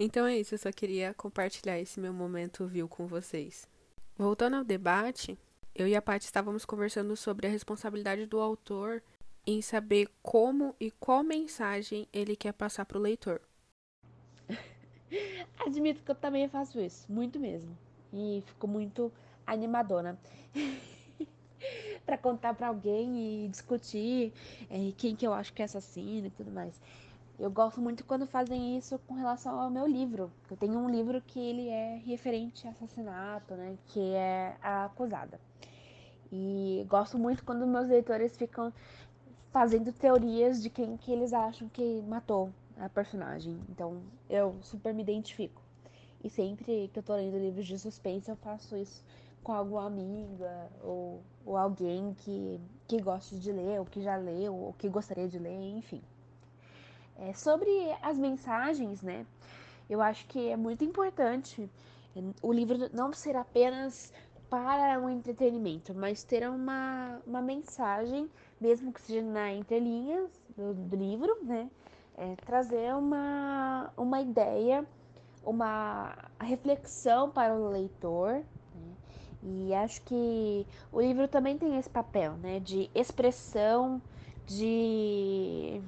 Então 0.01 0.25
é 0.25 0.37
isso, 0.37 0.53
eu 0.53 0.57
só 0.57 0.71
queria 0.71 1.13
compartilhar 1.13 1.77
esse 1.77 1.99
meu 1.99 2.13
momento 2.13 2.65
viu 2.65 2.87
com 2.87 3.05
vocês. 3.05 3.67
Voltando 4.17 4.55
ao 4.55 4.63
debate, 4.63 5.37
eu 5.75 5.85
e 5.85 5.93
a 5.93 6.01
Paty 6.01 6.23
estávamos 6.23 6.63
conversando 6.63 7.17
sobre 7.17 7.47
a 7.47 7.49
responsabilidade 7.49 8.25
do 8.25 8.39
autor 8.39 9.03
em 9.45 9.61
saber 9.61 10.07
como 10.23 10.73
e 10.79 10.89
qual 10.89 11.21
mensagem 11.21 12.07
ele 12.13 12.37
quer 12.37 12.53
passar 12.53 12.85
para 12.85 12.97
o 12.97 13.01
leitor. 13.01 13.41
Admito 15.67 16.01
que 16.01 16.11
eu 16.11 16.15
também 16.15 16.47
faço 16.47 16.79
isso, 16.79 17.05
muito 17.11 17.37
mesmo. 17.37 17.77
E 18.13 18.41
fico 18.45 18.69
muito 18.69 19.11
animadona. 19.45 20.17
para 22.05 22.17
contar 22.17 22.53
para 22.53 22.69
alguém 22.69 23.45
e 23.45 23.49
discutir 23.49 24.31
é, 24.69 24.93
quem 24.97 25.13
que 25.13 25.27
eu 25.27 25.33
acho 25.33 25.53
que 25.53 25.61
é 25.61 25.65
assassino 25.65 26.27
e 26.27 26.31
tudo 26.31 26.51
mais. 26.51 26.79
Eu 27.39 27.49
gosto 27.49 27.79
muito 27.79 28.03
quando 28.03 28.27
fazem 28.27 28.77
isso 28.77 28.99
com 29.07 29.13
relação 29.13 29.57
ao 29.57 29.69
meu 29.69 29.87
livro. 29.87 30.29
Eu 30.51 30.57
tenho 30.57 30.77
um 30.77 30.89
livro 30.89 31.21
que 31.21 31.39
ele 31.39 31.69
é 31.69 31.95
referente 32.05 32.67
a 32.67 32.71
assassinato, 32.71 33.53
né? 33.55 33.77
Que 33.87 34.13
é 34.13 34.57
a 34.61 34.83
acusada. 34.83 35.39
E 36.29 36.85
gosto 36.89 37.17
muito 37.17 37.45
quando 37.45 37.65
meus 37.65 37.87
leitores 37.87 38.35
ficam 38.35 38.73
fazendo 39.53 39.93
teorias 39.93 40.61
de 40.61 40.69
quem 40.69 40.97
que 40.97 41.13
eles 41.13 41.31
acham 41.31 41.69
que 41.69 42.01
matou 42.01 42.51
a 42.77 42.89
personagem. 42.89 43.57
Então 43.69 44.01
eu 44.29 44.57
super 44.61 44.93
me 44.93 45.01
identifico. 45.01 45.61
E 46.21 46.29
sempre 46.29 46.89
que 46.89 46.99
eu 46.99 47.03
tô 47.03 47.15
lendo 47.15 47.37
livros 47.37 47.65
de 47.65 47.79
suspense, 47.79 48.29
eu 48.29 48.35
faço 48.35 48.75
isso 48.75 49.01
com 49.41 49.53
alguma 49.53 49.85
amiga 49.85 50.69
ou, 50.83 51.21
ou 51.45 51.55
alguém 51.55 52.13
que, 52.15 52.59
que 52.85 53.01
goste 53.01 53.39
de 53.39 53.53
ler, 53.53 53.79
ou 53.79 53.85
que 53.85 54.01
já 54.01 54.17
leu, 54.17 54.53
ou 54.53 54.73
que 54.73 54.89
gostaria 54.89 55.29
de 55.29 55.39
ler, 55.39 55.55
enfim. 55.77 56.01
É, 57.21 57.33
sobre 57.33 57.69
as 58.01 58.17
mensagens, 58.17 59.01
né? 59.01 59.25
Eu 59.89 60.01
acho 60.01 60.25
que 60.27 60.49
é 60.49 60.55
muito 60.55 60.83
importante 60.85 61.69
o 62.41 62.51
livro 62.51 62.89
não 62.93 63.13
ser 63.13 63.35
apenas 63.35 64.11
para 64.49 64.99
um 64.99 65.09
entretenimento, 65.09 65.93
mas 65.93 66.23
ter 66.23 66.49
uma, 66.49 67.21
uma 67.25 67.41
mensagem, 67.41 68.29
mesmo 68.59 68.91
que 68.91 69.01
seja 69.01 69.21
na 69.21 69.53
entrelinhas 69.53 70.29
do, 70.57 70.73
do 70.73 70.95
livro, 70.95 71.37
né? 71.43 71.69
É, 72.17 72.35
trazer 72.37 72.93
uma, 72.95 73.93
uma 73.95 74.19
ideia, 74.19 74.85
uma 75.43 76.17
reflexão 76.41 77.29
para 77.29 77.53
o 77.53 77.69
leitor. 77.69 78.33
Né? 78.33 78.93
E 79.43 79.73
acho 79.73 80.01
que 80.01 80.65
o 80.91 80.99
livro 80.99 81.27
também 81.27 81.57
tem 81.57 81.77
esse 81.77 81.89
papel, 81.89 82.33
né? 82.37 82.59
De 82.59 82.89
expressão, 82.93 84.01
de 84.47 85.81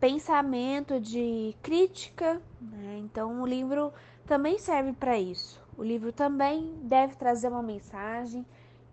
pensamento, 0.00 1.00
de 1.00 1.54
crítica. 1.62 2.40
Né? 2.60 2.98
Então, 2.98 3.40
o 3.42 3.46
livro 3.46 3.92
também 4.26 4.58
serve 4.58 4.92
para 4.92 5.18
isso. 5.18 5.60
O 5.76 5.82
livro 5.82 6.12
também 6.12 6.74
deve 6.82 7.16
trazer 7.16 7.48
uma 7.48 7.62
mensagem 7.62 8.46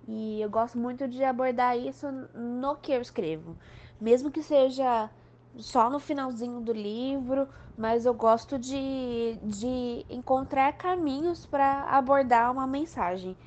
e 0.08 0.42
eu 0.42 0.50
gosto 0.50 0.78
muito 0.78 1.08
de 1.08 1.24
abordar 1.24 1.78
isso 1.78 2.08
no 2.34 2.76
que 2.76 2.92
eu 2.92 3.02
escrevo, 3.02 3.56
mesmo 4.00 4.32
que 4.32 4.42
seja 4.42 5.10
só 5.58 5.90
no 5.90 6.00
finalzinho 6.00 6.60
do 6.62 6.74
livro, 6.74 7.48
mas 7.78 8.06
eu 8.06 8.14
gosto 8.14 8.58
de, 8.58 9.38
de 9.44 10.06
encontrar 10.10 10.74
caminhos 10.74 11.46
para 11.46 11.84
abordar 11.84 12.52
uma 12.52 12.66
mensagem. 12.66 13.38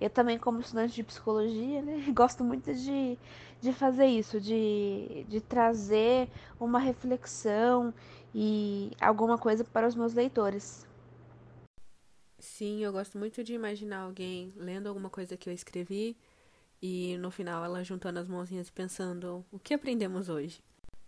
Eu 0.00 0.08
também, 0.08 0.38
como 0.38 0.60
estudante 0.60 0.94
de 0.94 1.02
psicologia, 1.02 1.82
né, 1.82 2.04
gosto 2.14 2.42
muito 2.42 2.72
de, 2.72 3.18
de 3.60 3.72
fazer 3.72 4.06
isso, 4.06 4.40
de, 4.40 5.24
de 5.28 5.40
trazer 5.40 6.28
uma 6.58 6.78
reflexão 6.78 7.92
e 8.34 8.90
alguma 9.00 9.36
coisa 9.36 9.64
para 9.64 9.86
os 9.86 9.94
meus 9.94 10.14
leitores. 10.14 10.86
Sim, 12.38 12.82
eu 12.82 12.92
gosto 12.92 13.18
muito 13.18 13.44
de 13.44 13.52
imaginar 13.52 14.00
alguém 14.00 14.52
lendo 14.56 14.88
alguma 14.88 15.10
coisa 15.10 15.36
que 15.36 15.48
eu 15.48 15.52
escrevi 15.52 16.16
e 16.80 17.18
no 17.18 17.30
final 17.30 17.62
ela 17.64 17.84
juntando 17.84 18.18
as 18.18 18.26
mãozinhas 18.26 18.70
pensando 18.70 19.44
o 19.52 19.58
que 19.58 19.74
aprendemos 19.74 20.28
hoje. 20.30 20.62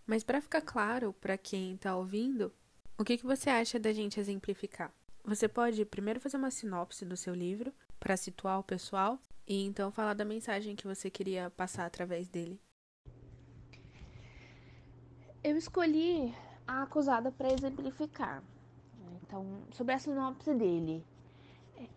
Mas 0.05 0.23
para 0.23 0.41
ficar 0.41 0.61
claro 0.61 1.13
para 1.13 1.37
quem 1.37 1.73
está 1.73 1.95
ouvindo, 1.95 2.51
o 2.97 3.03
que, 3.03 3.17
que 3.17 3.25
você 3.25 3.49
acha 3.49 3.79
da 3.79 3.91
gente 3.91 4.19
exemplificar? 4.19 4.93
Você 5.23 5.47
pode 5.47 5.85
primeiro 5.85 6.19
fazer 6.19 6.37
uma 6.37 6.51
sinopse 6.51 7.05
do 7.05 7.17
seu 7.17 7.33
livro 7.33 7.73
para 7.99 8.17
situar 8.17 8.59
o 8.59 8.63
pessoal 8.63 9.17
e 9.47 9.65
então 9.65 9.91
falar 9.91 10.13
da 10.13 10.25
mensagem 10.25 10.75
que 10.75 10.87
você 10.87 11.09
queria 11.09 11.49
passar 11.49 11.85
através 11.85 12.27
dele. 12.27 12.59
Eu 15.43 15.57
escolhi 15.57 16.33
a 16.65 16.83
acusada 16.83 17.31
para 17.31 17.51
exemplificar. 17.51 18.41
Né? 18.97 19.19
Então, 19.21 19.45
sobre 19.71 19.93
a 19.93 19.99
sinopse 19.99 20.53
dele. 20.53 21.05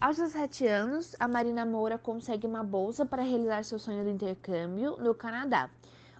Aos 0.00 0.16
17 0.16 0.66
anos, 0.66 1.14
a 1.20 1.28
Marina 1.28 1.64
Moura 1.64 1.96
consegue 1.96 2.46
uma 2.46 2.64
bolsa 2.64 3.06
para 3.06 3.22
realizar 3.22 3.64
seu 3.64 3.78
sonho 3.78 4.02
do 4.02 4.10
intercâmbio 4.10 4.96
no 4.96 5.14
Canadá. 5.14 5.70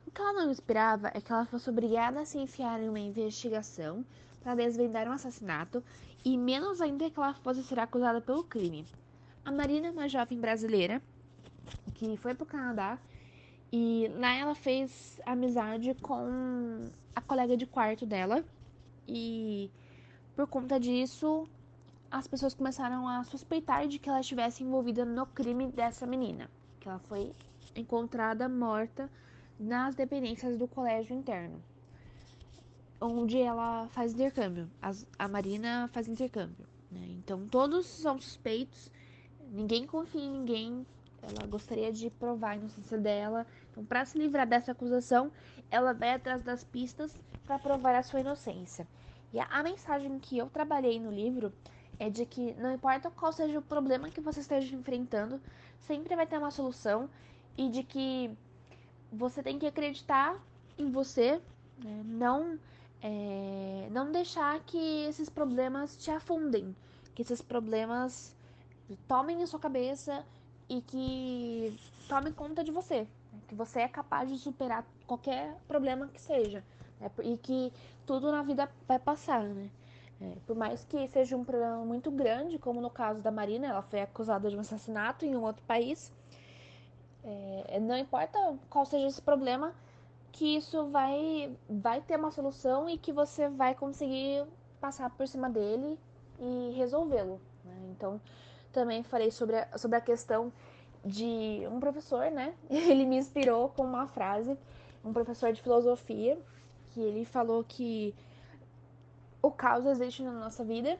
O 0.06 0.10
que 0.10 0.20
ela 0.20 0.32
não 0.32 0.50
esperava 0.50 1.10
é 1.12 1.20
que 1.20 1.32
ela 1.32 1.46
fosse 1.46 1.68
obrigada 1.68 2.20
a 2.20 2.24
se 2.24 2.38
enfiar 2.38 2.80
em 2.80 2.88
uma 2.88 3.00
investigação 3.00 4.04
para 4.40 4.54
desvendar 4.54 5.08
um 5.08 5.12
assassinato 5.12 5.82
e 6.24 6.38
menos 6.38 6.80
ainda 6.80 7.10
que 7.10 7.18
ela 7.18 7.34
fosse 7.34 7.64
ser 7.64 7.80
acusada 7.80 8.20
pelo 8.20 8.44
crime. 8.44 8.86
A 9.44 9.50
Marina 9.50 9.88
é 9.88 9.90
uma 9.90 10.08
jovem 10.08 10.38
brasileira 10.38 11.02
que 11.94 12.16
foi 12.16 12.34
para 12.34 12.44
o 12.44 12.46
Canadá 12.46 12.98
e 13.72 14.08
lá 14.16 14.34
ela 14.34 14.54
fez 14.54 15.20
amizade 15.26 15.94
com 15.94 16.88
a 17.14 17.20
colega 17.20 17.56
de 17.56 17.66
quarto 17.66 18.06
dela 18.06 18.44
e 19.08 19.70
por 20.34 20.46
conta 20.46 20.78
disso 20.78 21.48
as 22.10 22.26
pessoas 22.26 22.54
começaram 22.54 23.08
a 23.08 23.24
suspeitar 23.24 23.86
de 23.88 23.98
que 23.98 24.08
ela 24.08 24.20
estivesse 24.20 24.62
envolvida 24.62 25.04
no 25.04 25.26
crime 25.26 25.66
dessa 25.66 26.06
menina, 26.06 26.48
que 26.78 26.88
ela 26.88 26.98
foi 27.00 27.32
encontrada 27.74 28.48
morta 28.48 29.10
nas 29.58 29.94
dependências 29.94 30.56
do 30.56 30.68
colégio 30.68 31.16
interno, 31.16 31.62
onde 33.00 33.38
ela 33.38 33.88
faz 33.88 34.12
intercâmbio. 34.12 34.70
a 35.18 35.28
Marina 35.28 35.88
faz 35.92 36.08
intercâmbio. 36.08 36.66
Né? 36.90 37.06
Então 37.18 37.46
todos 37.48 37.86
são 37.86 38.20
suspeitos, 38.20 38.90
ninguém 39.50 39.86
confia 39.86 40.22
em 40.22 40.30
ninguém, 40.30 40.86
ela 41.28 41.46
gostaria 41.46 41.92
de 41.92 42.10
provar 42.10 42.50
a 42.50 42.56
inocência 42.56 42.98
dela. 42.98 43.46
Então, 43.70 43.84
para 43.84 44.04
se 44.04 44.18
livrar 44.18 44.46
dessa 44.46 44.72
acusação, 44.72 45.30
ela 45.70 45.92
vai 45.92 46.14
atrás 46.14 46.42
das 46.42 46.62
pistas 46.64 47.16
para 47.44 47.58
provar 47.58 47.94
a 47.94 48.02
sua 48.02 48.20
inocência. 48.20 48.86
E 49.32 49.40
a, 49.40 49.44
a, 49.46 49.62
mensagem 49.62 50.18
que 50.18 50.38
eu 50.38 50.48
trabalhei 50.48 51.00
no 51.00 51.10
livro 51.10 51.52
é 51.98 52.08
de 52.08 52.24
que 52.24 52.54
não 52.54 52.72
importa 52.72 53.10
qual 53.10 53.32
seja 53.32 53.58
o 53.58 53.62
problema 53.62 54.10
que 54.10 54.20
você 54.20 54.40
esteja 54.40 54.74
enfrentando, 54.74 55.40
sempre 55.80 56.14
vai 56.14 56.26
ter 56.26 56.38
uma 56.38 56.50
solução 56.50 57.08
e 57.56 57.68
de 57.68 57.82
que 57.82 58.30
você 59.12 59.42
tem 59.42 59.58
que 59.58 59.66
acreditar 59.66 60.38
em 60.78 60.90
você, 60.90 61.40
né? 61.82 62.02
não 62.04 62.58
é, 63.02 63.88
não 63.90 64.10
deixar 64.10 64.58
que 64.60 65.04
esses 65.06 65.28
problemas 65.28 65.96
te 65.96 66.10
afundem, 66.10 66.74
que 67.14 67.22
esses 67.22 67.40
problemas 67.40 68.34
tomem 69.06 69.42
em 69.42 69.46
sua 69.46 69.60
cabeça 69.60 70.24
e 70.68 70.80
que 70.80 71.78
tome 72.08 72.32
conta 72.32 72.62
de 72.64 72.70
você, 72.70 73.00
né? 73.32 73.40
que 73.48 73.54
você 73.54 73.80
é 73.80 73.88
capaz 73.88 74.28
de 74.28 74.38
superar 74.38 74.84
qualquer 75.06 75.56
problema 75.68 76.08
que 76.08 76.20
seja 76.20 76.62
né? 77.00 77.10
e 77.22 77.36
que 77.36 77.72
tudo 78.06 78.30
na 78.30 78.42
vida 78.42 78.70
vai 78.86 78.98
passar, 78.98 79.42
né? 79.42 79.70
É, 80.18 80.32
por 80.46 80.56
mais 80.56 80.82
que 80.84 81.06
seja 81.08 81.36
um 81.36 81.44
problema 81.44 81.84
muito 81.84 82.10
grande, 82.10 82.58
como 82.58 82.80
no 82.80 82.88
caso 82.88 83.20
da 83.20 83.30
Marina, 83.30 83.66
ela 83.66 83.82
foi 83.82 84.00
acusada 84.00 84.48
de 84.48 84.56
um 84.56 84.60
assassinato 84.60 85.26
em 85.26 85.36
um 85.36 85.42
outro 85.42 85.62
país. 85.64 86.10
É, 87.22 87.78
não 87.80 87.98
importa 87.98 88.56
qual 88.70 88.86
seja 88.86 89.06
esse 89.06 89.20
problema, 89.20 89.74
que 90.32 90.56
isso 90.56 90.86
vai, 90.86 91.54
vai 91.68 92.00
ter 92.00 92.18
uma 92.18 92.30
solução 92.30 92.88
e 92.88 92.96
que 92.96 93.12
você 93.12 93.48
vai 93.48 93.74
conseguir 93.74 94.46
passar 94.80 95.10
por 95.10 95.28
cima 95.28 95.50
dele 95.50 95.98
e 96.38 96.72
resolvê-lo. 96.76 97.40
Né? 97.64 97.74
Então, 97.90 98.20
também 98.76 99.02
falei 99.02 99.30
sobre 99.30 99.56
a, 99.56 99.78
sobre 99.78 99.96
a 99.96 100.00
questão 100.02 100.52
de 101.02 101.66
um 101.72 101.80
professor, 101.80 102.30
né? 102.30 102.54
Ele 102.68 103.06
me 103.06 103.16
inspirou 103.16 103.70
com 103.70 103.82
uma 103.82 104.06
frase, 104.06 104.56
um 105.02 105.14
professor 105.14 105.50
de 105.50 105.62
filosofia, 105.62 106.38
que 106.90 107.00
ele 107.00 107.24
falou 107.24 107.64
que 107.64 108.14
o 109.40 109.50
caos 109.50 109.86
existe 109.86 110.22
na 110.22 110.32
nossa 110.32 110.64
vida 110.64 110.98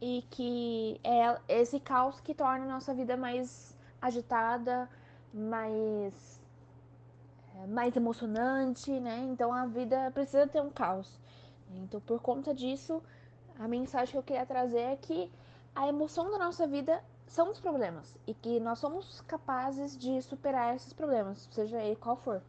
e 0.00 0.24
que 0.30 1.00
é 1.02 1.38
esse 1.48 1.80
caos 1.80 2.20
que 2.20 2.34
torna 2.34 2.64
a 2.64 2.68
nossa 2.68 2.92
vida 2.92 3.16
mais 3.16 3.76
agitada, 4.00 4.88
mais 5.32 6.40
é, 7.54 7.66
mais 7.66 7.96
emocionante, 7.96 8.90
né? 9.00 9.26
Então 9.32 9.52
a 9.52 9.66
vida 9.66 10.10
precisa 10.12 10.46
ter 10.46 10.60
um 10.60 10.70
caos. 10.70 11.18
Então 11.82 12.00
por 12.00 12.20
conta 12.20 12.54
disso, 12.54 13.02
a 13.58 13.66
mensagem 13.66 14.12
que 14.12 14.18
eu 14.18 14.22
queria 14.22 14.46
trazer 14.46 14.80
é 14.80 14.96
que 14.96 15.30
a 15.74 15.88
emoção 15.88 16.30
da 16.30 16.38
nossa 16.38 16.66
vida 16.66 17.02
são 17.26 17.50
os 17.50 17.60
problemas 17.60 18.16
e 18.26 18.34
que 18.34 18.60
nós 18.60 18.78
somos 18.78 19.20
capazes 19.22 19.96
de 19.96 20.20
superar 20.22 20.74
esses 20.76 20.92
problemas, 20.92 21.48
seja 21.50 21.82
ele 21.82 21.96
qual 21.96 22.16
for. 22.16 22.42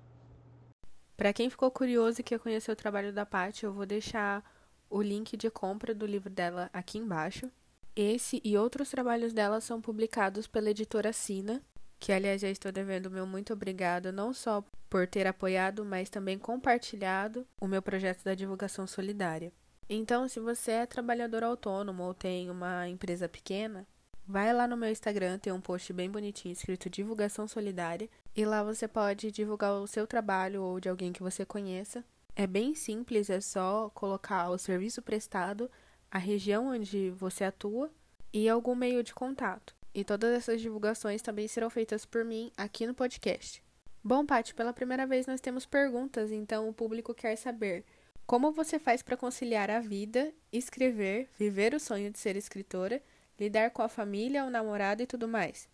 Para 1.16 1.34
quem 1.34 1.50
ficou 1.50 1.72
curioso 1.72 2.22
e 2.22 2.24
quer 2.24 2.40
conhecer 2.40 2.72
o 2.72 2.76
trabalho 2.76 3.12
da 3.12 3.26
Paty, 3.26 3.66
eu 3.66 3.74
vou 3.74 3.86
deixar 3.86 4.44
o 4.90 5.02
link 5.02 5.36
de 5.36 5.50
compra 5.50 5.94
do 5.94 6.06
livro 6.06 6.30
dela 6.30 6.70
aqui 6.72 6.98
embaixo. 7.00 7.50
Esse 7.96 8.40
e 8.44 8.56
outros 8.56 8.90
trabalhos 8.90 9.34
dela 9.34 9.60
são 9.60 9.82
publicados 9.82 10.46
pela 10.46 10.70
editora 10.70 11.12
Sina, 11.12 11.64
que 12.00 12.12
aliás 12.12 12.42
já 12.42 12.50
estou 12.50 12.72
devendo 12.72 13.10
meu 13.10 13.26
muito 13.26 13.52
obrigado 13.52 14.12
não 14.12 14.32
só 14.32 14.64
por 14.88 15.08
ter 15.08 15.26
apoiado, 15.26 15.84
mas 15.84 16.10
também 16.10 16.38
compartilhado 16.38 17.46
o 17.60 17.68
meu 17.68 17.82
projeto 17.82 18.24
da 18.24 18.36
divulgação 18.36 18.86
solidária. 18.86 19.52
Então, 19.90 20.28
se 20.28 20.40
você 20.40 20.72
é 20.72 20.86
trabalhador 20.86 21.44
autônomo 21.44 22.04
ou 22.04 22.14
tem 22.14 22.50
uma 22.52 22.88
empresa 22.88 23.28
pequena, 23.28 23.88
Vai 24.30 24.52
lá 24.52 24.68
no 24.68 24.76
meu 24.76 24.90
Instagram, 24.90 25.40
tem 25.40 25.54
um 25.54 25.62
post 25.62 25.94
bem 25.94 26.12
bonitinho 26.12 26.52
escrito 26.52 26.90
Divulgação 26.90 27.48
Solidária. 27.48 28.10
E 28.36 28.44
lá 28.44 28.62
você 28.62 28.86
pode 28.86 29.32
divulgar 29.32 29.72
o 29.76 29.88
seu 29.88 30.06
trabalho 30.06 30.62
ou 30.62 30.82
de 30.82 30.90
alguém 30.90 31.14
que 31.14 31.24
você 31.24 31.46
conheça. 31.46 32.04
É 32.36 32.46
bem 32.46 32.76
simples, 32.76 33.30
é 33.30 33.40
só 33.40 33.90
colocar 33.96 34.50
o 34.50 34.58
serviço 34.58 35.02
prestado, 35.02 35.72
a 36.12 36.18
região 36.18 36.68
onde 36.68 37.10
você 37.12 37.46
atua 37.46 37.90
e 38.34 38.50
algum 38.50 38.76
meio 38.76 39.02
de 39.02 39.14
contato. 39.14 39.74
E 39.96 40.04
todas 40.04 40.36
essas 40.36 40.60
divulgações 40.60 41.22
também 41.22 41.48
serão 41.48 41.70
feitas 41.70 42.06
por 42.06 42.26
mim 42.26 42.52
aqui 42.58 42.86
no 42.86 42.94
podcast. 42.94 43.64
Bom, 44.04 44.26
Paty, 44.26 44.54
pela 44.54 44.74
primeira 44.74 45.08
vez 45.08 45.26
nós 45.26 45.40
temos 45.40 45.66
perguntas, 45.66 46.34
então 46.34 46.68
o 46.68 46.74
público 46.74 47.14
quer 47.14 47.38
saber 47.38 47.86
como 48.26 48.52
você 48.52 48.78
faz 48.78 49.02
para 49.02 49.16
conciliar 49.16 49.72
a 49.72 49.80
vida, 49.80 50.34
escrever, 50.52 51.30
viver 51.40 51.74
o 51.74 51.80
sonho 51.80 52.12
de 52.12 52.20
ser 52.20 52.36
escritora, 52.36 53.02
lidar 53.40 53.72
com 53.72 53.82
a 53.82 53.90
família, 53.90 54.46
o 54.46 54.50
namorado 54.50 55.02
e 55.02 55.08
tudo 55.08 55.28
mais? 55.28 55.70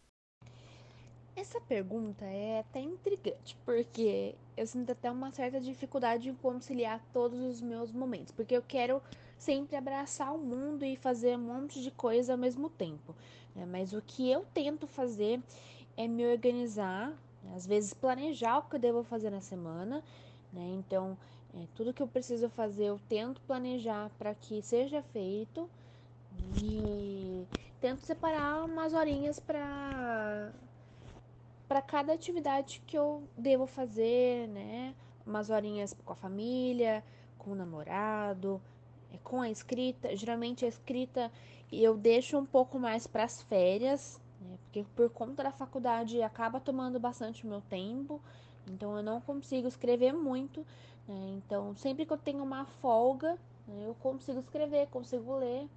Essa 1.36 1.60
pergunta 1.62 2.26
é 2.26 2.60
até 2.60 2.80
intrigante, 2.80 3.58
porque 3.66 4.36
eu 4.56 4.68
sinto 4.68 4.92
até 4.92 5.10
uma 5.10 5.32
certa 5.32 5.60
dificuldade 5.60 6.30
em 6.30 6.36
conciliar 6.36 7.04
todos 7.12 7.40
os 7.40 7.60
meus 7.60 7.92
momentos, 7.92 8.32
porque 8.32 8.56
eu 8.56 8.62
quero 8.62 9.02
sempre 9.38 9.76
abraçar 9.76 10.34
o 10.34 10.38
mundo 10.38 10.86
e 10.86 10.96
fazer 10.96 11.36
um 11.36 11.42
monte 11.42 11.82
de 11.82 11.90
coisa 11.90 12.34
ao 12.34 12.38
mesmo 12.38 12.70
tempo. 12.70 13.16
Né? 13.56 13.66
Mas 13.66 13.94
o 13.94 14.02
que 14.02 14.30
eu 14.30 14.46
tento 14.54 14.86
fazer 14.86 15.42
é 15.98 16.08
me 16.08 16.26
organizar, 16.26 17.10
né? 17.44 17.56
às 17.56 17.66
vezes 17.66 17.94
planejar 17.94 18.60
o 18.60 18.64
que 18.64 18.76
eu 18.76 18.80
devo 18.80 19.04
fazer 19.04 19.32
na 19.32 19.42
semana, 19.42 20.04
né? 20.52 20.68
Então, 20.76 21.18
é, 21.56 21.66
tudo 21.76 21.94
que 21.94 22.02
eu 22.02 22.08
preciso 22.08 22.48
fazer 22.50 22.86
eu 22.86 23.00
tento 23.10 23.42
planejar 23.42 24.10
para 24.18 24.34
que 24.36 24.62
seja 24.62 25.02
feito 25.02 25.68
e 26.52 27.48
tento 27.80 28.02
separar 28.02 28.64
umas 28.66 28.94
horinhas 28.94 29.40
para 29.40 30.52
para 31.68 31.82
cada 31.82 32.14
atividade 32.14 32.84
que 32.86 32.98
eu 32.98 33.24
devo 33.38 33.66
fazer, 33.66 34.48
né? 34.50 34.94
Umas 35.26 35.50
horinhas 35.50 35.94
com 36.06 36.14
a 36.14 36.16
família, 36.16 37.04
com 37.38 37.52
o 37.52 37.56
namorado, 37.56 38.62
é, 39.12 39.18
com 39.24 39.42
a 39.42 39.50
escrita. 39.50 40.16
Geralmente 40.16 40.66
a 40.66 40.68
escrita 40.68 41.32
eu 41.72 41.98
deixo 41.98 42.38
um 42.38 42.46
pouco 42.46 42.78
mais 42.78 43.08
para 43.08 43.24
as 43.24 43.42
férias, 43.42 44.22
né? 44.40 44.58
Porque 44.64 44.86
por 44.96 45.10
conta 45.10 45.44
da 45.44 45.52
faculdade 45.52 46.22
acaba 46.22 46.60
tomando 46.60 47.00
bastante 47.00 47.48
meu 47.48 47.62
tempo, 47.62 48.22
então 48.68 48.96
eu 48.96 49.04
não 49.04 49.20
consigo 49.20 49.68
escrever 49.68 50.14
muito. 50.14 50.66
Né? 51.08 51.34
Então 51.38 51.76
sempre 51.76 52.06
que 52.06 52.14
eu 52.14 52.18
tenho 52.18 52.44
uma 52.44 52.66
folga, 52.66 53.38
né, 53.68 53.86
eu 53.88 53.96
consigo 53.96 54.40
escrever, 54.40 54.88
consigo 54.88 55.36
ler. 55.38 55.68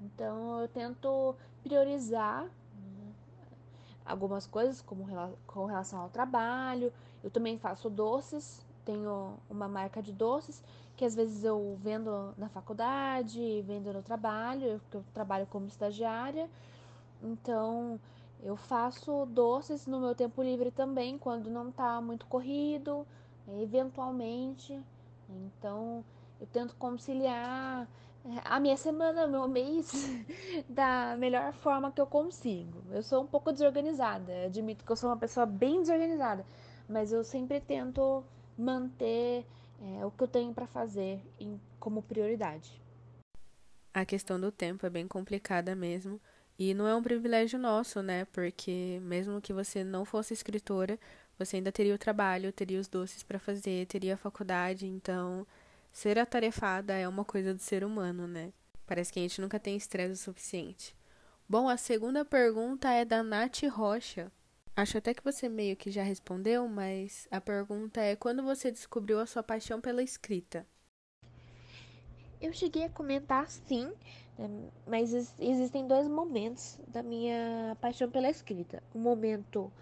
Então 0.00 0.60
eu 0.60 0.68
tento 0.68 1.34
priorizar 1.62 2.46
algumas 4.04 4.46
coisas, 4.46 4.80
como 4.80 5.04
com 5.46 5.66
relação 5.66 6.00
ao 6.00 6.08
trabalho. 6.08 6.92
Eu 7.22 7.30
também 7.30 7.58
faço 7.58 7.90
doces, 7.90 8.64
tenho 8.84 9.34
uma 9.50 9.68
marca 9.68 10.02
de 10.02 10.12
doces 10.12 10.62
que 10.98 11.04
às 11.04 11.14
vezes 11.14 11.44
eu 11.44 11.78
vendo 11.80 12.34
na 12.36 12.48
faculdade, 12.48 13.62
vendo 13.62 13.92
no 13.92 14.02
trabalho, 14.02 14.80
porque 14.80 14.96
eu 14.96 15.04
trabalho 15.14 15.46
como 15.46 15.68
estagiária. 15.68 16.50
Então, 17.22 18.00
eu 18.42 18.56
faço 18.56 19.24
doces 19.26 19.86
no 19.86 20.00
meu 20.00 20.12
tempo 20.12 20.42
livre 20.42 20.72
também, 20.72 21.16
quando 21.16 21.48
não 21.48 21.68
está 21.68 22.00
muito 22.00 22.26
corrido, 22.26 23.06
eventualmente. 23.60 24.76
Então, 25.28 26.04
eu 26.40 26.48
tento 26.48 26.74
conciliar 26.74 27.86
a 28.44 28.60
minha 28.60 28.76
semana, 28.76 29.26
meu 29.26 29.48
mês, 29.48 29.90
da 30.68 31.16
melhor 31.18 31.52
forma 31.52 31.92
que 31.92 32.00
eu 32.00 32.06
consigo. 32.06 32.82
Eu 32.90 33.02
sou 33.02 33.22
um 33.22 33.26
pouco 33.26 33.52
desorganizada, 33.52 34.46
admito 34.46 34.84
que 34.84 34.92
eu 34.92 34.96
sou 34.96 35.10
uma 35.10 35.16
pessoa 35.16 35.46
bem 35.46 35.80
desorganizada, 35.80 36.44
mas 36.88 37.12
eu 37.12 37.24
sempre 37.24 37.60
tento 37.60 38.24
manter 38.56 39.46
é, 39.80 40.04
o 40.04 40.10
que 40.10 40.22
eu 40.22 40.28
tenho 40.28 40.52
para 40.52 40.66
fazer 40.66 41.20
em, 41.38 41.60
como 41.78 42.02
prioridade. 42.02 42.80
A 43.94 44.04
questão 44.04 44.38
do 44.38 44.52
tempo 44.52 44.86
é 44.86 44.90
bem 44.90 45.06
complicada 45.06 45.74
mesmo. 45.74 46.20
E 46.58 46.74
não 46.74 46.88
é 46.88 46.94
um 46.94 47.02
privilégio 47.02 47.56
nosso, 47.56 48.02
né? 48.02 48.24
Porque 48.26 48.98
mesmo 49.02 49.40
que 49.40 49.52
você 49.52 49.84
não 49.84 50.04
fosse 50.04 50.34
escritora, 50.34 50.98
você 51.38 51.56
ainda 51.56 51.70
teria 51.70 51.94
o 51.94 51.98
trabalho, 51.98 52.52
teria 52.52 52.80
os 52.80 52.88
doces 52.88 53.22
para 53.22 53.38
fazer, 53.38 53.86
teria 53.86 54.14
a 54.14 54.16
faculdade, 54.16 54.84
então 54.86 55.46
Ser 55.92 56.18
atarefada 56.18 56.94
é 56.94 57.08
uma 57.08 57.24
coisa 57.24 57.54
do 57.54 57.60
ser 57.60 57.84
humano, 57.84 58.26
né? 58.26 58.52
Parece 58.86 59.12
que 59.12 59.18
a 59.18 59.22
gente 59.22 59.40
nunca 59.40 59.58
tem 59.58 59.76
estresse 59.76 60.12
o 60.12 60.16
suficiente. 60.16 60.96
Bom, 61.48 61.68
a 61.68 61.76
segunda 61.76 62.24
pergunta 62.24 62.90
é 62.90 63.04
da 63.04 63.22
Nath 63.22 63.62
Rocha. 63.70 64.30
Acho 64.76 64.98
até 64.98 65.12
que 65.12 65.24
você 65.24 65.48
meio 65.48 65.76
que 65.76 65.90
já 65.90 66.02
respondeu, 66.02 66.68
mas 66.68 67.26
a 67.30 67.40
pergunta 67.40 68.00
é: 68.00 68.14
quando 68.14 68.42
você 68.42 68.70
descobriu 68.70 69.18
a 69.18 69.26
sua 69.26 69.42
paixão 69.42 69.80
pela 69.80 70.02
escrita? 70.02 70.66
Eu 72.40 72.52
cheguei 72.52 72.84
a 72.84 72.90
comentar 72.90 73.50
sim, 73.50 73.92
né, 74.38 74.48
mas 74.86 75.12
existem 75.40 75.88
dois 75.88 76.06
momentos 76.06 76.78
da 76.86 77.02
minha 77.02 77.76
paixão 77.80 78.08
pela 78.08 78.30
escrita. 78.30 78.80
O 78.94 78.98
momento 78.98 79.72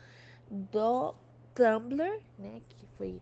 do 0.50 1.14
Tumblr, 1.54 2.22
né, 2.38 2.62
que 2.66 2.86
foi 2.96 3.20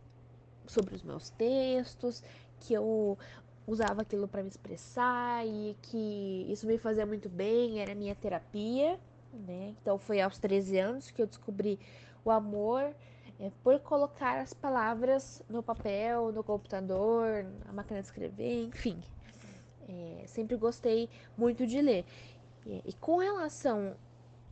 sobre 0.67 0.95
os 0.95 1.03
meus 1.03 1.31
textos, 1.31 2.23
que 2.61 2.75
eu 2.75 3.19
usava 3.67 4.03
aquilo 4.03 4.29
para 4.29 4.43
me 4.43 4.49
expressar 4.49 5.47
e 5.47 5.77
que 5.83 6.47
isso 6.51 6.67
me 6.67 6.79
fazia 6.79 7.07
muito 7.07 7.29
bem, 7.29 7.81
era 7.81 7.95
minha 7.95 8.15
terapia, 8.15 8.99
né? 9.33 9.75
Então 9.81 9.99
foi 9.99 10.21
aos 10.21 10.39
13 10.39 10.79
anos 10.79 11.11
que 11.11 11.23
eu 11.23 11.27
descobri 11.27 11.79
o 12.25 12.31
amor 12.31 12.95
é, 13.41 13.51
por 13.63 13.79
colocar 13.81 14.41
as 14.41 14.53
palavras 14.53 15.43
no 15.49 15.63
papel, 15.63 16.33
no 16.33 16.45
computador, 16.45 17.45
na 17.65 17.73
máquina 17.73 18.01
de 18.01 18.07
escrever, 18.07 18.65
enfim. 18.65 19.03
É, 19.89 20.25
sempre 20.27 20.57
gostei 20.57 21.09
muito 21.37 21.67
de 21.67 21.81
ler. 21.81 22.05
E, 22.65 22.83
e 22.87 22.93
com 22.95 23.19
relação 23.19 23.97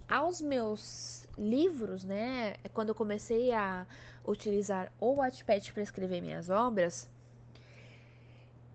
aos 0.09 0.41
meus 0.43 1.27
livros, 1.39 2.05
né? 2.05 2.55
Quando 2.75 2.91
eu 2.91 2.95
comecei 2.95 3.53
a 3.53 3.87
utilizar 4.27 4.93
o 5.01 5.15
Wattpad 5.15 5.73
para 5.73 5.83
escrever 5.83 6.21
minhas 6.21 6.51
obras, 6.51 7.09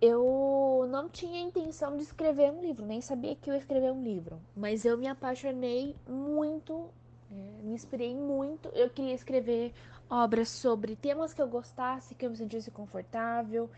eu 0.00 0.86
não 0.90 1.08
tinha 1.08 1.40
intenção 1.40 1.96
de 1.96 2.02
escrever 2.02 2.52
um 2.52 2.60
livro, 2.60 2.86
nem 2.86 3.00
sabia 3.00 3.34
que 3.34 3.50
eu 3.50 3.54
ia 3.54 3.60
escrever 3.60 3.92
um 3.92 4.02
livro, 4.02 4.40
mas 4.56 4.84
eu 4.84 4.96
me 4.96 5.08
apaixonei 5.08 5.96
muito, 6.08 6.88
é, 7.30 7.62
me 7.62 7.74
inspirei 7.74 8.14
muito. 8.14 8.68
Eu 8.74 8.88
queria 8.90 9.14
escrever 9.14 9.72
obras 10.08 10.48
sobre 10.48 10.94
temas 10.94 11.34
que 11.34 11.42
eu 11.42 11.48
gostasse, 11.48 12.14
que 12.14 12.24
eu 12.24 12.30
me 12.30 12.36
sentisse 12.36 12.70
confortável 12.70 13.68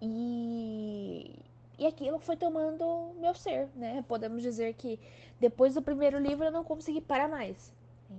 e 0.00 1.34
e 1.78 1.86
aquilo 1.86 2.18
foi 2.18 2.36
tomando 2.36 3.12
meu 3.20 3.34
ser, 3.34 3.68
né? 3.76 4.04
Podemos 4.08 4.42
dizer 4.42 4.74
que 4.74 4.98
depois 5.38 5.74
do 5.74 5.82
primeiro 5.82 6.18
livro 6.18 6.44
eu 6.44 6.50
não 6.50 6.64
consegui 6.64 7.00
parar 7.00 7.28
mais. 7.28 7.72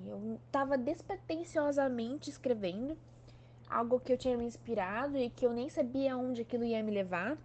Eu 0.08 0.40
estava 0.46 0.78
despretensiosamente 0.78 2.30
escrevendo 2.30 2.98
algo 3.70 4.00
que 4.00 4.12
eu 4.12 4.18
tinha 4.18 4.36
me 4.36 4.46
inspirado 4.46 5.18
e 5.18 5.30
que 5.30 5.46
eu 5.46 5.54
nem 5.54 5.70
sabia 5.70 6.18
onde 6.18 6.42
aquilo 6.42 6.64
ia 6.64 6.82
me 6.82 6.92
levar. 6.92 7.38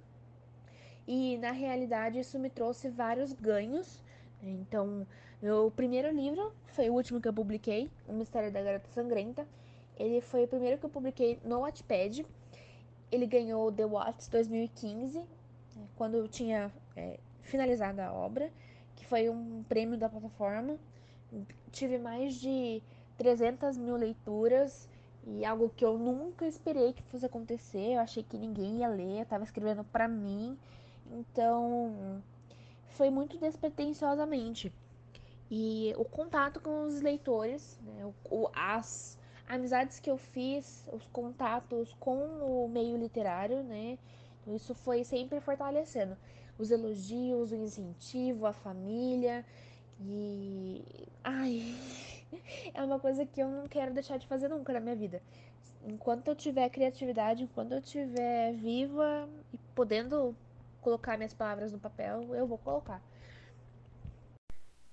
E 1.06 1.36
na 1.38 1.50
realidade 1.50 2.18
isso 2.18 2.38
me 2.38 2.48
trouxe 2.48 2.88
vários 2.88 3.32
ganhos. 3.32 4.02
Então, 4.42 5.06
meu 5.42 5.70
primeiro 5.70 6.10
livro 6.10 6.52
foi 6.66 6.88
o 6.88 6.94
último 6.94 7.20
que 7.20 7.28
eu 7.28 7.32
publiquei, 7.32 7.90
O 8.08 8.12
Mistério 8.12 8.50
da 8.50 8.62
Garota 8.62 8.88
Sangrenta. 8.88 9.46
Ele 9.96 10.20
foi 10.20 10.44
o 10.44 10.48
primeiro 10.48 10.78
que 10.78 10.86
eu 10.86 10.90
publiquei 10.90 11.38
no 11.44 11.60
Wattpad. 11.60 12.24
Ele 13.12 13.26
ganhou 13.26 13.70
The 13.70 13.86
Watts 13.86 14.28
2015, 14.28 15.18
né, 15.18 15.26
quando 15.94 16.16
eu 16.16 16.26
tinha 16.26 16.72
é, 16.96 17.18
finalizado 17.42 18.00
a 18.00 18.12
obra, 18.12 18.50
que 18.96 19.06
foi 19.06 19.28
um 19.28 19.62
prêmio 19.68 19.98
da 19.98 20.08
plataforma. 20.08 20.78
Tive 21.70 21.98
mais 21.98 22.34
de 22.36 22.82
300 23.18 23.76
mil 23.76 23.96
leituras 23.96 24.88
e 25.26 25.44
algo 25.44 25.70
que 25.74 25.84
eu 25.84 25.98
nunca 25.98 26.46
esperei 26.46 26.92
que 26.92 27.02
fosse 27.04 27.24
acontecer. 27.24 27.94
Eu 27.94 28.00
achei 28.00 28.22
que 28.22 28.36
ninguém 28.36 28.78
ia 28.78 28.88
ler, 28.88 29.20
eu 29.20 29.26
tava 29.26 29.44
escrevendo 29.44 29.84
para 29.84 30.06
mim. 30.06 30.58
Então, 31.10 32.22
foi 32.88 33.10
muito 33.10 33.38
despretensiosamente. 33.38 34.72
E 35.50 35.94
o 35.96 36.04
contato 36.04 36.60
com 36.60 36.82
os 36.82 37.00
leitores, 37.00 37.78
né, 37.82 38.12
o, 38.24 38.48
as 38.54 39.18
amizades 39.46 40.00
que 40.00 40.10
eu 40.10 40.16
fiz, 40.16 40.86
os 40.92 41.06
contatos 41.06 41.94
com 42.00 42.16
o 42.16 42.68
meio 42.68 42.96
literário, 42.96 43.62
né, 43.62 43.98
isso 44.46 44.74
foi 44.74 45.04
sempre 45.04 45.40
fortalecendo. 45.40 46.16
Os 46.58 46.70
elogios, 46.70 47.50
o 47.50 47.56
incentivo, 47.56 48.46
a 48.46 48.52
família. 48.52 49.44
E. 50.00 50.84
Ai 51.22 51.74
é 52.72 52.82
uma 52.82 52.98
coisa 52.98 53.24
que 53.24 53.40
eu 53.40 53.48
não 53.48 53.66
quero 53.66 53.92
deixar 53.92 54.18
de 54.18 54.26
fazer 54.26 54.48
nunca 54.48 54.72
na 54.72 54.80
minha 54.80 54.96
vida. 54.96 55.22
Enquanto 55.86 56.28
eu 56.28 56.34
tiver 56.34 56.68
criatividade, 56.70 57.42
enquanto 57.42 57.72
eu 57.72 57.78
estiver 57.78 58.54
viva 58.54 59.28
e 59.52 59.58
podendo 59.74 60.34
colocar 60.80 61.16
minhas 61.16 61.34
palavras 61.34 61.72
no 61.72 61.78
papel, 61.78 62.34
eu 62.34 62.46
vou 62.46 62.58
colocar. 62.58 63.02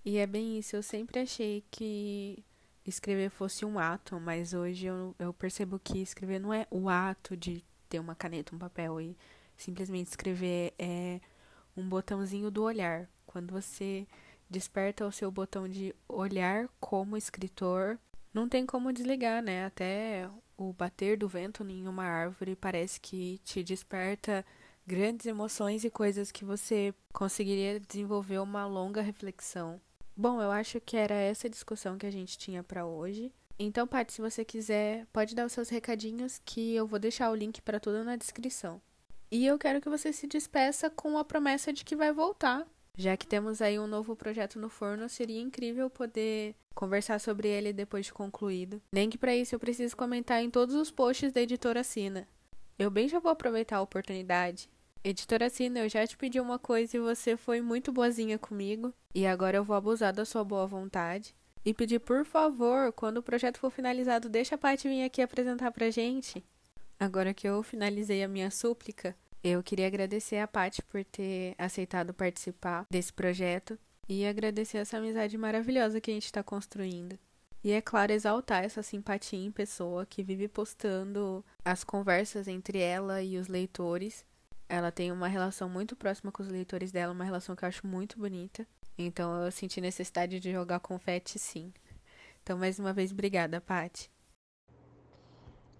E 0.04 0.18
é 0.18 0.26
bem 0.26 0.58
isso, 0.58 0.76
eu 0.76 0.84
sempre 0.84 1.20
achei 1.20 1.64
que 1.70 2.44
escrever 2.86 3.30
fosse 3.30 3.64
um 3.64 3.78
ato, 3.78 4.20
mas 4.20 4.54
hoje 4.54 4.88
eu, 4.88 5.16
eu 5.20 5.32
percebo 5.34 5.80
que 5.80 6.00
escrever 6.02 6.40
não 6.40 6.54
é 6.54 6.66
o 6.72 6.90
ato 6.90 7.38
de 7.38 7.64
ter 7.88 8.00
uma 8.00 8.16
caneta, 8.16 8.56
um 8.56 8.60
papel 8.60 9.00
e 9.00 9.16
simplesmente 9.56 10.08
escrever 10.08 10.74
é 10.80 11.20
um 11.78 11.88
botãozinho 11.88 12.50
do 12.50 12.64
olhar. 12.64 13.08
Quando 13.26 13.52
você 13.52 14.08
desperta 14.52 15.08
o 15.08 15.12
seu 15.12 15.32
botão 15.32 15.68
de 15.68 15.96
olhar 16.08 16.70
como 16.80 17.18
escritor, 17.18 17.98
não 18.34 18.48
tem 18.48 18.66
como 18.66 18.94
desligar, 18.94 19.42
né? 19.42 19.66
Até 19.66 20.30
o 20.58 20.74
bater 20.74 21.18
do 21.18 21.28
vento 21.28 21.64
em 21.64 21.88
uma 21.88 22.04
árvore 22.04 22.56
parece 22.56 23.00
que 23.00 23.40
te 23.44 23.64
desperta 23.64 24.46
grandes 24.86 25.26
emoções 25.26 25.84
e 25.84 25.90
coisas 25.90 26.32
que 26.32 26.46
você 26.46 26.94
conseguiria 27.14 27.80
desenvolver 27.80 28.40
uma 28.40 28.66
longa 28.66 29.02
reflexão. 29.02 29.80
Bom, 30.16 30.42
eu 30.42 30.52
acho 30.52 30.80
que 30.82 30.98
era 30.98 31.16
essa 31.16 31.50
discussão 31.50 31.98
que 31.98 32.06
a 32.06 32.12
gente 32.12 32.38
tinha 32.38 32.62
para 32.62 32.86
hoje. 32.86 33.32
Então, 33.58 33.88
Paty, 33.88 34.14
se 34.14 34.22
você 34.22 34.44
quiser, 34.44 35.06
pode 35.14 35.36
dar 35.36 35.46
os 35.46 35.52
seus 35.52 35.70
recadinhos 35.70 36.42
que 36.44 36.74
eu 36.74 36.86
vou 36.86 37.00
deixar 37.00 37.32
o 37.32 37.36
link 37.36 37.62
para 37.62 37.80
tudo 37.80 38.04
na 38.04 38.16
descrição. 38.16 38.82
E 39.30 39.46
eu 39.46 39.58
quero 39.58 39.80
que 39.80 39.90
você 39.90 40.12
se 40.12 40.28
despeça 40.28 40.90
com 40.90 41.18
a 41.18 41.24
promessa 41.24 41.72
de 41.72 41.86
que 41.86 41.96
vai 41.96 42.12
voltar. 42.12 42.68
Já 43.02 43.18
que 43.18 43.26
temos 43.26 43.64
aí 43.64 43.80
um 43.80 43.88
novo 43.88 44.16
projeto 44.16 44.60
no 44.60 44.70
forno, 44.70 45.10
seria 45.10 45.42
incrível 45.42 45.90
poder 45.90 46.54
conversar 46.76 47.18
sobre 47.18 47.48
ele 47.48 47.74
depois 47.74 48.06
de 48.06 48.14
concluído. 48.14 48.80
Nem 48.94 49.10
que 49.10 49.18
para 49.18 49.36
isso 49.36 49.56
eu 49.56 49.60
precise 49.60 49.96
comentar 49.96 50.44
em 50.44 50.52
todos 50.52 50.76
os 50.76 50.92
posts 50.92 51.32
da 51.32 51.42
editora 51.42 51.84
Sina. 51.84 52.28
Eu 52.78 52.92
bem 52.92 53.10
já 53.10 53.18
vou 53.18 53.32
aproveitar 53.32 53.78
a 53.78 53.82
oportunidade. 53.82 54.70
Editora 55.04 55.50
Sina, 55.50 55.80
eu 55.80 55.90
já 55.90 56.06
te 56.06 56.16
pedi 56.16 56.40
uma 56.40 56.60
coisa 56.60 56.96
e 56.96 57.00
você 57.00 57.36
foi 57.36 57.60
muito 57.60 57.92
boazinha 57.92 58.38
comigo. 58.38 58.94
E 59.16 59.26
agora 59.26 59.58
eu 59.58 59.64
vou 59.64 59.76
abusar 59.76 60.14
da 60.14 60.24
sua 60.24 60.44
boa 60.44 60.68
vontade. 60.68 61.34
E 61.66 61.74
pedir, 61.74 61.98
por 61.98 62.24
favor, 62.24 62.94
quando 62.94 63.18
o 63.18 63.24
projeto 63.24 63.58
for 63.58 63.72
finalizado, 63.72 64.30
deixa 64.30 64.54
a 64.54 64.60
Paty 64.60 64.88
vir 64.88 65.04
aqui 65.04 65.24
apresentar 65.24 65.72
pra 65.72 65.90
gente. 65.90 66.44
Agora 67.00 67.34
que 67.34 67.48
eu 67.48 67.64
finalizei 67.64 68.24
a 68.24 68.28
minha 68.28 68.52
súplica, 68.52 69.16
eu 69.44 69.64
queria 69.64 69.88
agradecer 69.88 70.38
a 70.38 70.48
Paty 70.48 70.84
por 70.84 71.04
ter 71.04 71.56
aceitado 71.58 72.14
participar 72.14 72.86
desse 72.90 73.12
projeto 73.12 73.78
e 74.08 74.26
agradecer 74.26 74.78
essa 74.78 74.98
amizade 74.98 75.38
maravilhosa 75.38 76.00
que 76.00 76.12
a 76.12 76.14
gente 76.14 76.26
está 76.26 76.44
construindo. 76.44 77.18
E 77.64 77.72
é 77.72 77.82
claro, 77.82 78.12
exaltar 78.12 78.64
essa 78.64 78.82
simpatia 78.82 79.40
em 79.40 79.52
pessoa 79.52 80.06
que 80.06 80.24
vive 80.24 80.48
postando 80.48 81.46
as 81.64 81.84
conversas 81.84 82.48
entre 82.48 82.80
ela 82.80 83.22
e 83.22 83.38
os 83.38 83.48
leitores. 83.48 84.26
Ela 84.68 84.92
tem 84.92 85.12
uma 85.12 85.28
relação 85.28 85.70
muito 85.70 85.96
próxima 85.96 86.32
com 86.32 86.42
os 86.42 86.50
leitores 86.50 86.92
dela, 86.92 87.14
uma 87.14 87.24
relação 87.24 87.56
que 87.56 87.64
eu 87.64 87.70
acho 87.70 87.86
muito 87.86 88.18
bonita. 88.18 88.68
Então 88.98 89.44
eu 89.44 89.52
senti 89.52 89.80
necessidade 89.80 90.40
de 90.40 90.52
jogar 90.52 90.80
confete 90.80 91.38
sim. 91.38 91.72
Então, 92.44 92.58
mais 92.58 92.80
uma 92.80 92.92
vez, 92.92 93.12
obrigada, 93.12 93.62
Paty. 93.62 94.10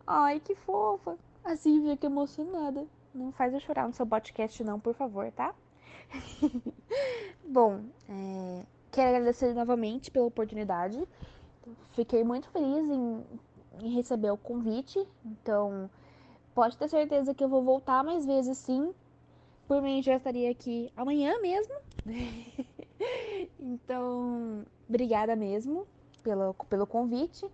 Ai, 0.06 0.40
que 0.40 0.54
fofa. 0.56 1.18
A 1.44 1.56
Silvia 1.56 1.98
que 1.98 2.06
emocionada. 2.06 2.86
Não 3.14 3.32
faz 3.34 3.54
eu 3.54 3.60
chorar 3.60 3.88
no 3.88 3.94
seu 3.94 4.06
podcast, 4.06 4.64
não, 4.64 4.80
por 4.80 4.94
favor, 4.94 5.30
tá? 5.32 5.54
Bom, 7.46 7.82
é, 8.08 8.66
quero 8.90 9.18
agradecer 9.18 9.54
novamente 9.54 10.10
pela 10.10 10.26
oportunidade. 10.26 11.06
Fiquei 11.94 12.24
muito 12.24 12.50
feliz 12.50 12.90
em, 12.90 13.26
em 13.82 13.96
receber 13.96 14.32
o 14.32 14.38
convite. 14.38 15.06
Então, 15.26 15.90
pode 16.56 16.78
ter 16.78 16.88
certeza 16.88 17.34
que 17.34 17.44
eu 17.44 17.50
vou 17.50 17.64
voltar 17.64 18.04
mais 18.04 18.26
vezes 18.26 18.58
sim. 18.58 18.94
Por 19.68 19.82
mim, 19.82 20.02
já 20.02 20.16
estaria 20.16 20.50
aqui 20.50 20.92
amanhã 20.96 21.40
mesmo. 21.42 21.74
então, 23.60 24.66
obrigada 24.88 25.36
mesmo 25.36 25.86
pelo, 26.24 26.54
pelo 26.70 26.88
convite. 26.88 27.46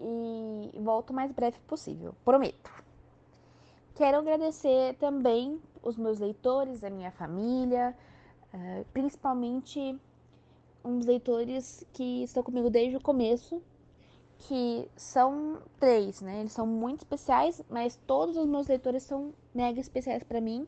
E 0.00 0.78
volto 0.78 1.10
o 1.10 1.14
mais 1.14 1.32
breve 1.32 1.58
possível, 1.66 2.14
prometo. 2.24 2.70
Quero 3.98 4.18
agradecer 4.18 4.94
também 4.94 5.60
os 5.82 5.96
meus 5.96 6.20
leitores, 6.20 6.84
a 6.84 6.88
minha 6.88 7.10
família, 7.10 7.96
uh, 8.54 8.84
principalmente 8.92 10.00
uns 10.84 11.04
leitores 11.04 11.84
que 11.92 12.22
estão 12.22 12.44
comigo 12.44 12.70
desde 12.70 12.96
o 12.96 13.00
começo, 13.00 13.60
que 14.38 14.88
são 14.94 15.60
três, 15.80 16.20
né? 16.20 16.38
Eles 16.38 16.52
são 16.52 16.64
muito 16.64 17.00
especiais, 17.00 17.60
mas 17.68 17.98
todos 18.06 18.36
os 18.36 18.46
meus 18.46 18.68
leitores 18.68 19.02
são 19.02 19.34
mega 19.52 19.80
especiais 19.80 20.22
para 20.22 20.40
mim 20.40 20.64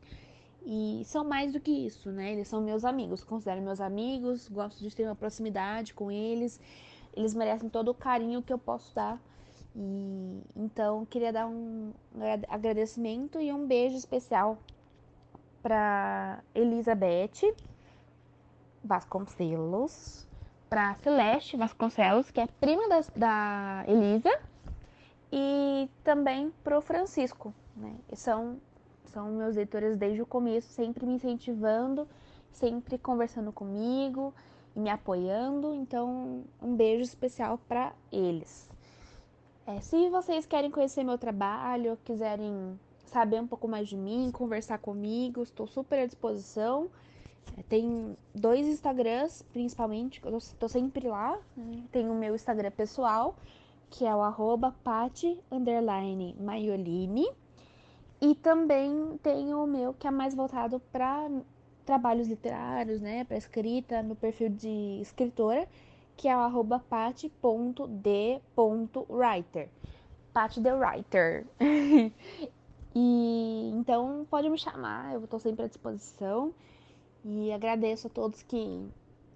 e 0.65 1.01
são 1.05 1.23
mais 1.23 1.53
do 1.53 1.59
que 1.61 1.71
isso, 1.71 2.11
né? 2.11 2.33
Eles 2.33 2.49
são 2.49 2.59
meus 2.59 2.83
amigos, 2.83 3.23
considero 3.23 3.61
meus 3.61 3.79
amigos, 3.79 4.49
gosto 4.49 4.83
de 4.83 4.93
ter 4.93 5.05
uma 5.05 5.15
proximidade 5.15 5.93
com 5.93 6.11
eles. 6.11 6.59
Eles 7.15 7.33
merecem 7.33 7.69
todo 7.69 7.91
o 7.91 7.93
carinho 7.93 8.41
que 8.41 8.51
eu 8.51 8.59
posso 8.59 8.93
dar. 8.93 9.21
E 9.75 10.41
então 10.55 11.05
queria 11.05 11.31
dar 11.31 11.47
um 11.47 11.91
agradecimento 12.49 13.39
e 13.39 13.51
um 13.53 13.65
beijo 13.65 13.95
especial 13.95 14.57
para 15.61 16.43
Elizabeth 16.53 17.55
Vasconcelos, 18.83 20.27
para 20.69 20.95
Celeste 20.95 21.55
Vasconcelos, 21.55 22.31
que 22.31 22.41
é 22.41 22.47
prima 22.47 22.89
da, 22.89 23.01
da 23.15 23.85
Elisa, 23.87 24.31
e 25.31 25.89
também 26.03 26.51
para 26.63 26.77
o 26.77 26.81
Francisco. 26.81 27.53
Né? 27.77 27.95
São 28.13 28.59
são 29.11 29.29
meus 29.29 29.57
leitores 29.57 29.97
desde 29.97 30.21
o 30.21 30.25
começo, 30.25 30.69
sempre 30.69 31.05
me 31.05 31.15
incentivando, 31.15 32.07
sempre 32.49 32.97
conversando 32.97 33.51
comigo 33.51 34.33
e 34.73 34.79
me 34.79 34.89
apoiando. 34.89 35.73
Então, 35.73 36.43
um 36.61 36.75
beijo 36.75 37.03
especial 37.03 37.57
para 37.67 37.93
eles. 38.09 38.70
É, 39.65 39.79
se 39.79 40.09
vocês 40.09 40.45
querem 40.45 40.71
conhecer 40.71 41.03
meu 41.03 41.17
trabalho, 41.17 41.97
quiserem 42.03 42.79
saber 43.05 43.41
um 43.41 43.47
pouco 43.47 43.67
mais 43.67 43.87
de 43.87 43.95
mim, 43.95 44.31
conversar 44.31 44.79
comigo, 44.79 45.43
estou 45.43 45.67
super 45.67 45.99
à 45.99 46.05
disposição. 46.05 46.89
É, 47.57 47.63
tem 47.63 48.17
dois 48.33 48.65
Instagrams, 48.65 49.43
principalmente, 49.53 50.21
eu 50.23 50.37
estou 50.37 50.69
sempre 50.69 51.07
lá. 51.07 51.37
Né? 51.55 51.83
Tem 51.91 52.09
o 52.09 52.15
meu 52.15 52.33
Instagram 52.33 52.71
pessoal, 52.71 53.35
que 53.89 54.05
é 54.05 54.15
o 54.15 54.21
arroba. 54.21 54.73
E 58.21 58.35
também 58.35 59.19
tem 59.23 59.53
o 59.53 59.65
meu 59.65 59.93
que 59.93 60.07
é 60.07 60.11
mais 60.11 60.35
voltado 60.35 60.79
para 60.91 61.29
trabalhos 61.85 62.27
literários, 62.27 63.01
né, 63.01 63.23
para 63.23 63.35
escrita, 63.35 64.03
no 64.03 64.15
perfil 64.15 64.49
de 64.49 64.99
escritora, 65.01 65.67
que 66.15 66.27
é 66.27 66.35
o 66.35 66.39
arroba 66.39 66.79
pati.d.writer. 66.79 67.31
Pati 70.33 70.61
the 70.61 70.73
Writer. 70.73 71.45
e 72.95 73.71
então 73.73 74.25
pode 74.29 74.49
me 74.49 74.57
chamar, 74.57 75.13
eu 75.13 75.23
estou 75.23 75.39
sempre 75.39 75.65
à 75.65 75.67
disposição. 75.67 76.53
E 77.23 77.51
agradeço 77.51 78.07
a 78.07 78.09
todos 78.09 78.41
que 78.41 78.89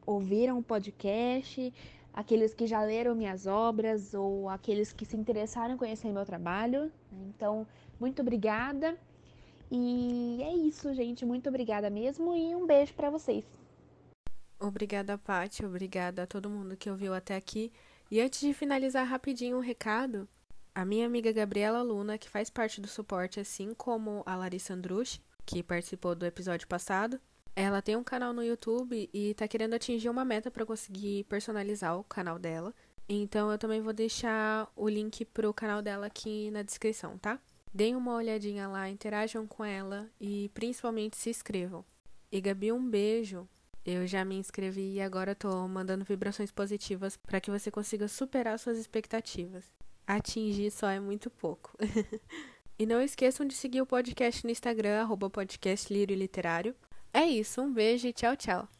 ouviram 0.05 0.59
o 0.59 0.63
podcast, 0.63 1.73
aqueles 2.13 2.53
que 2.53 2.65
já 2.65 2.81
leram 2.81 3.13
minhas 3.13 3.45
obras 3.45 4.13
ou 4.13 4.49
aqueles 4.49 4.93
que 4.93 5.05
se 5.05 5.17
interessaram 5.17 5.75
em 5.75 5.77
conhecer 5.77 6.11
meu 6.11 6.25
trabalho. 6.25 6.91
Então, 7.11 7.67
muito 7.99 8.21
obrigada. 8.21 8.97
E 9.69 10.39
é 10.41 10.53
isso, 10.55 10.93
gente. 10.93 11.25
Muito 11.25 11.49
obrigada 11.49 11.89
mesmo 11.89 12.35
e 12.35 12.55
um 12.55 12.65
beijo 12.65 12.93
para 12.93 13.09
vocês. 13.09 13.45
Obrigada, 14.59 15.17
Paty. 15.17 15.65
Obrigada 15.65 16.23
a 16.23 16.27
todo 16.27 16.49
mundo 16.49 16.77
que 16.77 16.89
ouviu 16.89 17.13
até 17.13 17.35
aqui. 17.35 17.71
E 18.09 18.21
antes 18.21 18.39
de 18.39 18.53
finalizar 18.53 19.05
rapidinho 19.05 19.57
um 19.57 19.61
recado, 19.61 20.27
a 20.73 20.85
minha 20.85 21.05
amiga 21.05 21.31
Gabriela 21.31 21.81
Luna, 21.81 22.17
que 22.17 22.29
faz 22.29 22.49
parte 22.49 22.81
do 22.81 22.87
suporte, 22.87 23.39
assim 23.39 23.73
como 23.73 24.23
a 24.25 24.35
Larissa 24.35 24.73
Andrucci, 24.73 25.21
que 25.45 25.63
participou 25.63 26.15
do 26.15 26.25
episódio 26.25 26.67
passado, 26.67 27.19
ela 27.55 27.81
tem 27.81 27.95
um 27.95 28.03
canal 28.03 28.33
no 28.33 28.43
YouTube 28.43 29.09
e 29.13 29.33
tá 29.33 29.47
querendo 29.47 29.73
atingir 29.73 30.09
uma 30.09 30.25
meta 30.25 30.51
para 30.51 30.65
conseguir 30.65 31.23
personalizar 31.25 31.97
o 31.97 32.03
canal 32.03 32.37
dela. 32.37 32.73
Então 33.07 33.51
eu 33.51 33.57
também 33.57 33.81
vou 33.81 33.93
deixar 33.93 34.69
o 34.75 34.89
link 34.89 35.23
pro 35.25 35.53
canal 35.53 35.81
dela 35.81 36.07
aqui 36.07 36.51
na 36.51 36.63
descrição, 36.63 37.17
tá? 37.17 37.39
Deem 37.73 37.95
uma 37.95 38.15
olhadinha 38.15 38.67
lá, 38.67 38.89
interajam 38.89 39.45
com 39.47 39.63
ela 39.63 40.09
e 40.19 40.49
principalmente 40.53 41.15
se 41.17 41.29
inscrevam. 41.29 41.85
E 42.31 42.41
Gabi, 42.41 42.71
um 42.71 42.89
beijo. 42.89 43.47
Eu 43.85 44.07
já 44.07 44.25
me 44.25 44.35
inscrevi 44.35 44.93
e 44.93 45.01
agora 45.01 45.35
tô 45.35 45.67
mandando 45.67 46.03
vibrações 46.03 46.51
positivas 46.51 47.15
para 47.17 47.39
que 47.39 47.51
você 47.51 47.69
consiga 47.69 48.07
superar 48.07 48.57
suas 48.57 48.79
expectativas. 48.79 49.71
Atingir 50.07 50.71
só 50.71 50.89
é 50.89 50.99
muito 50.99 51.29
pouco. 51.29 51.77
e 52.79 52.85
não 52.85 52.99
esqueçam 52.99 53.45
de 53.45 53.53
seguir 53.53 53.81
o 53.81 53.85
podcast 53.85 54.43
no 54.43 54.49
Instagram, 54.49 55.01
arroba. 55.01 55.31
É 57.13 57.25
isso, 57.25 57.61
um 57.61 57.71
beijo 57.71 58.07
e 58.07 58.13
tchau, 58.13 58.35
tchau. 58.35 58.74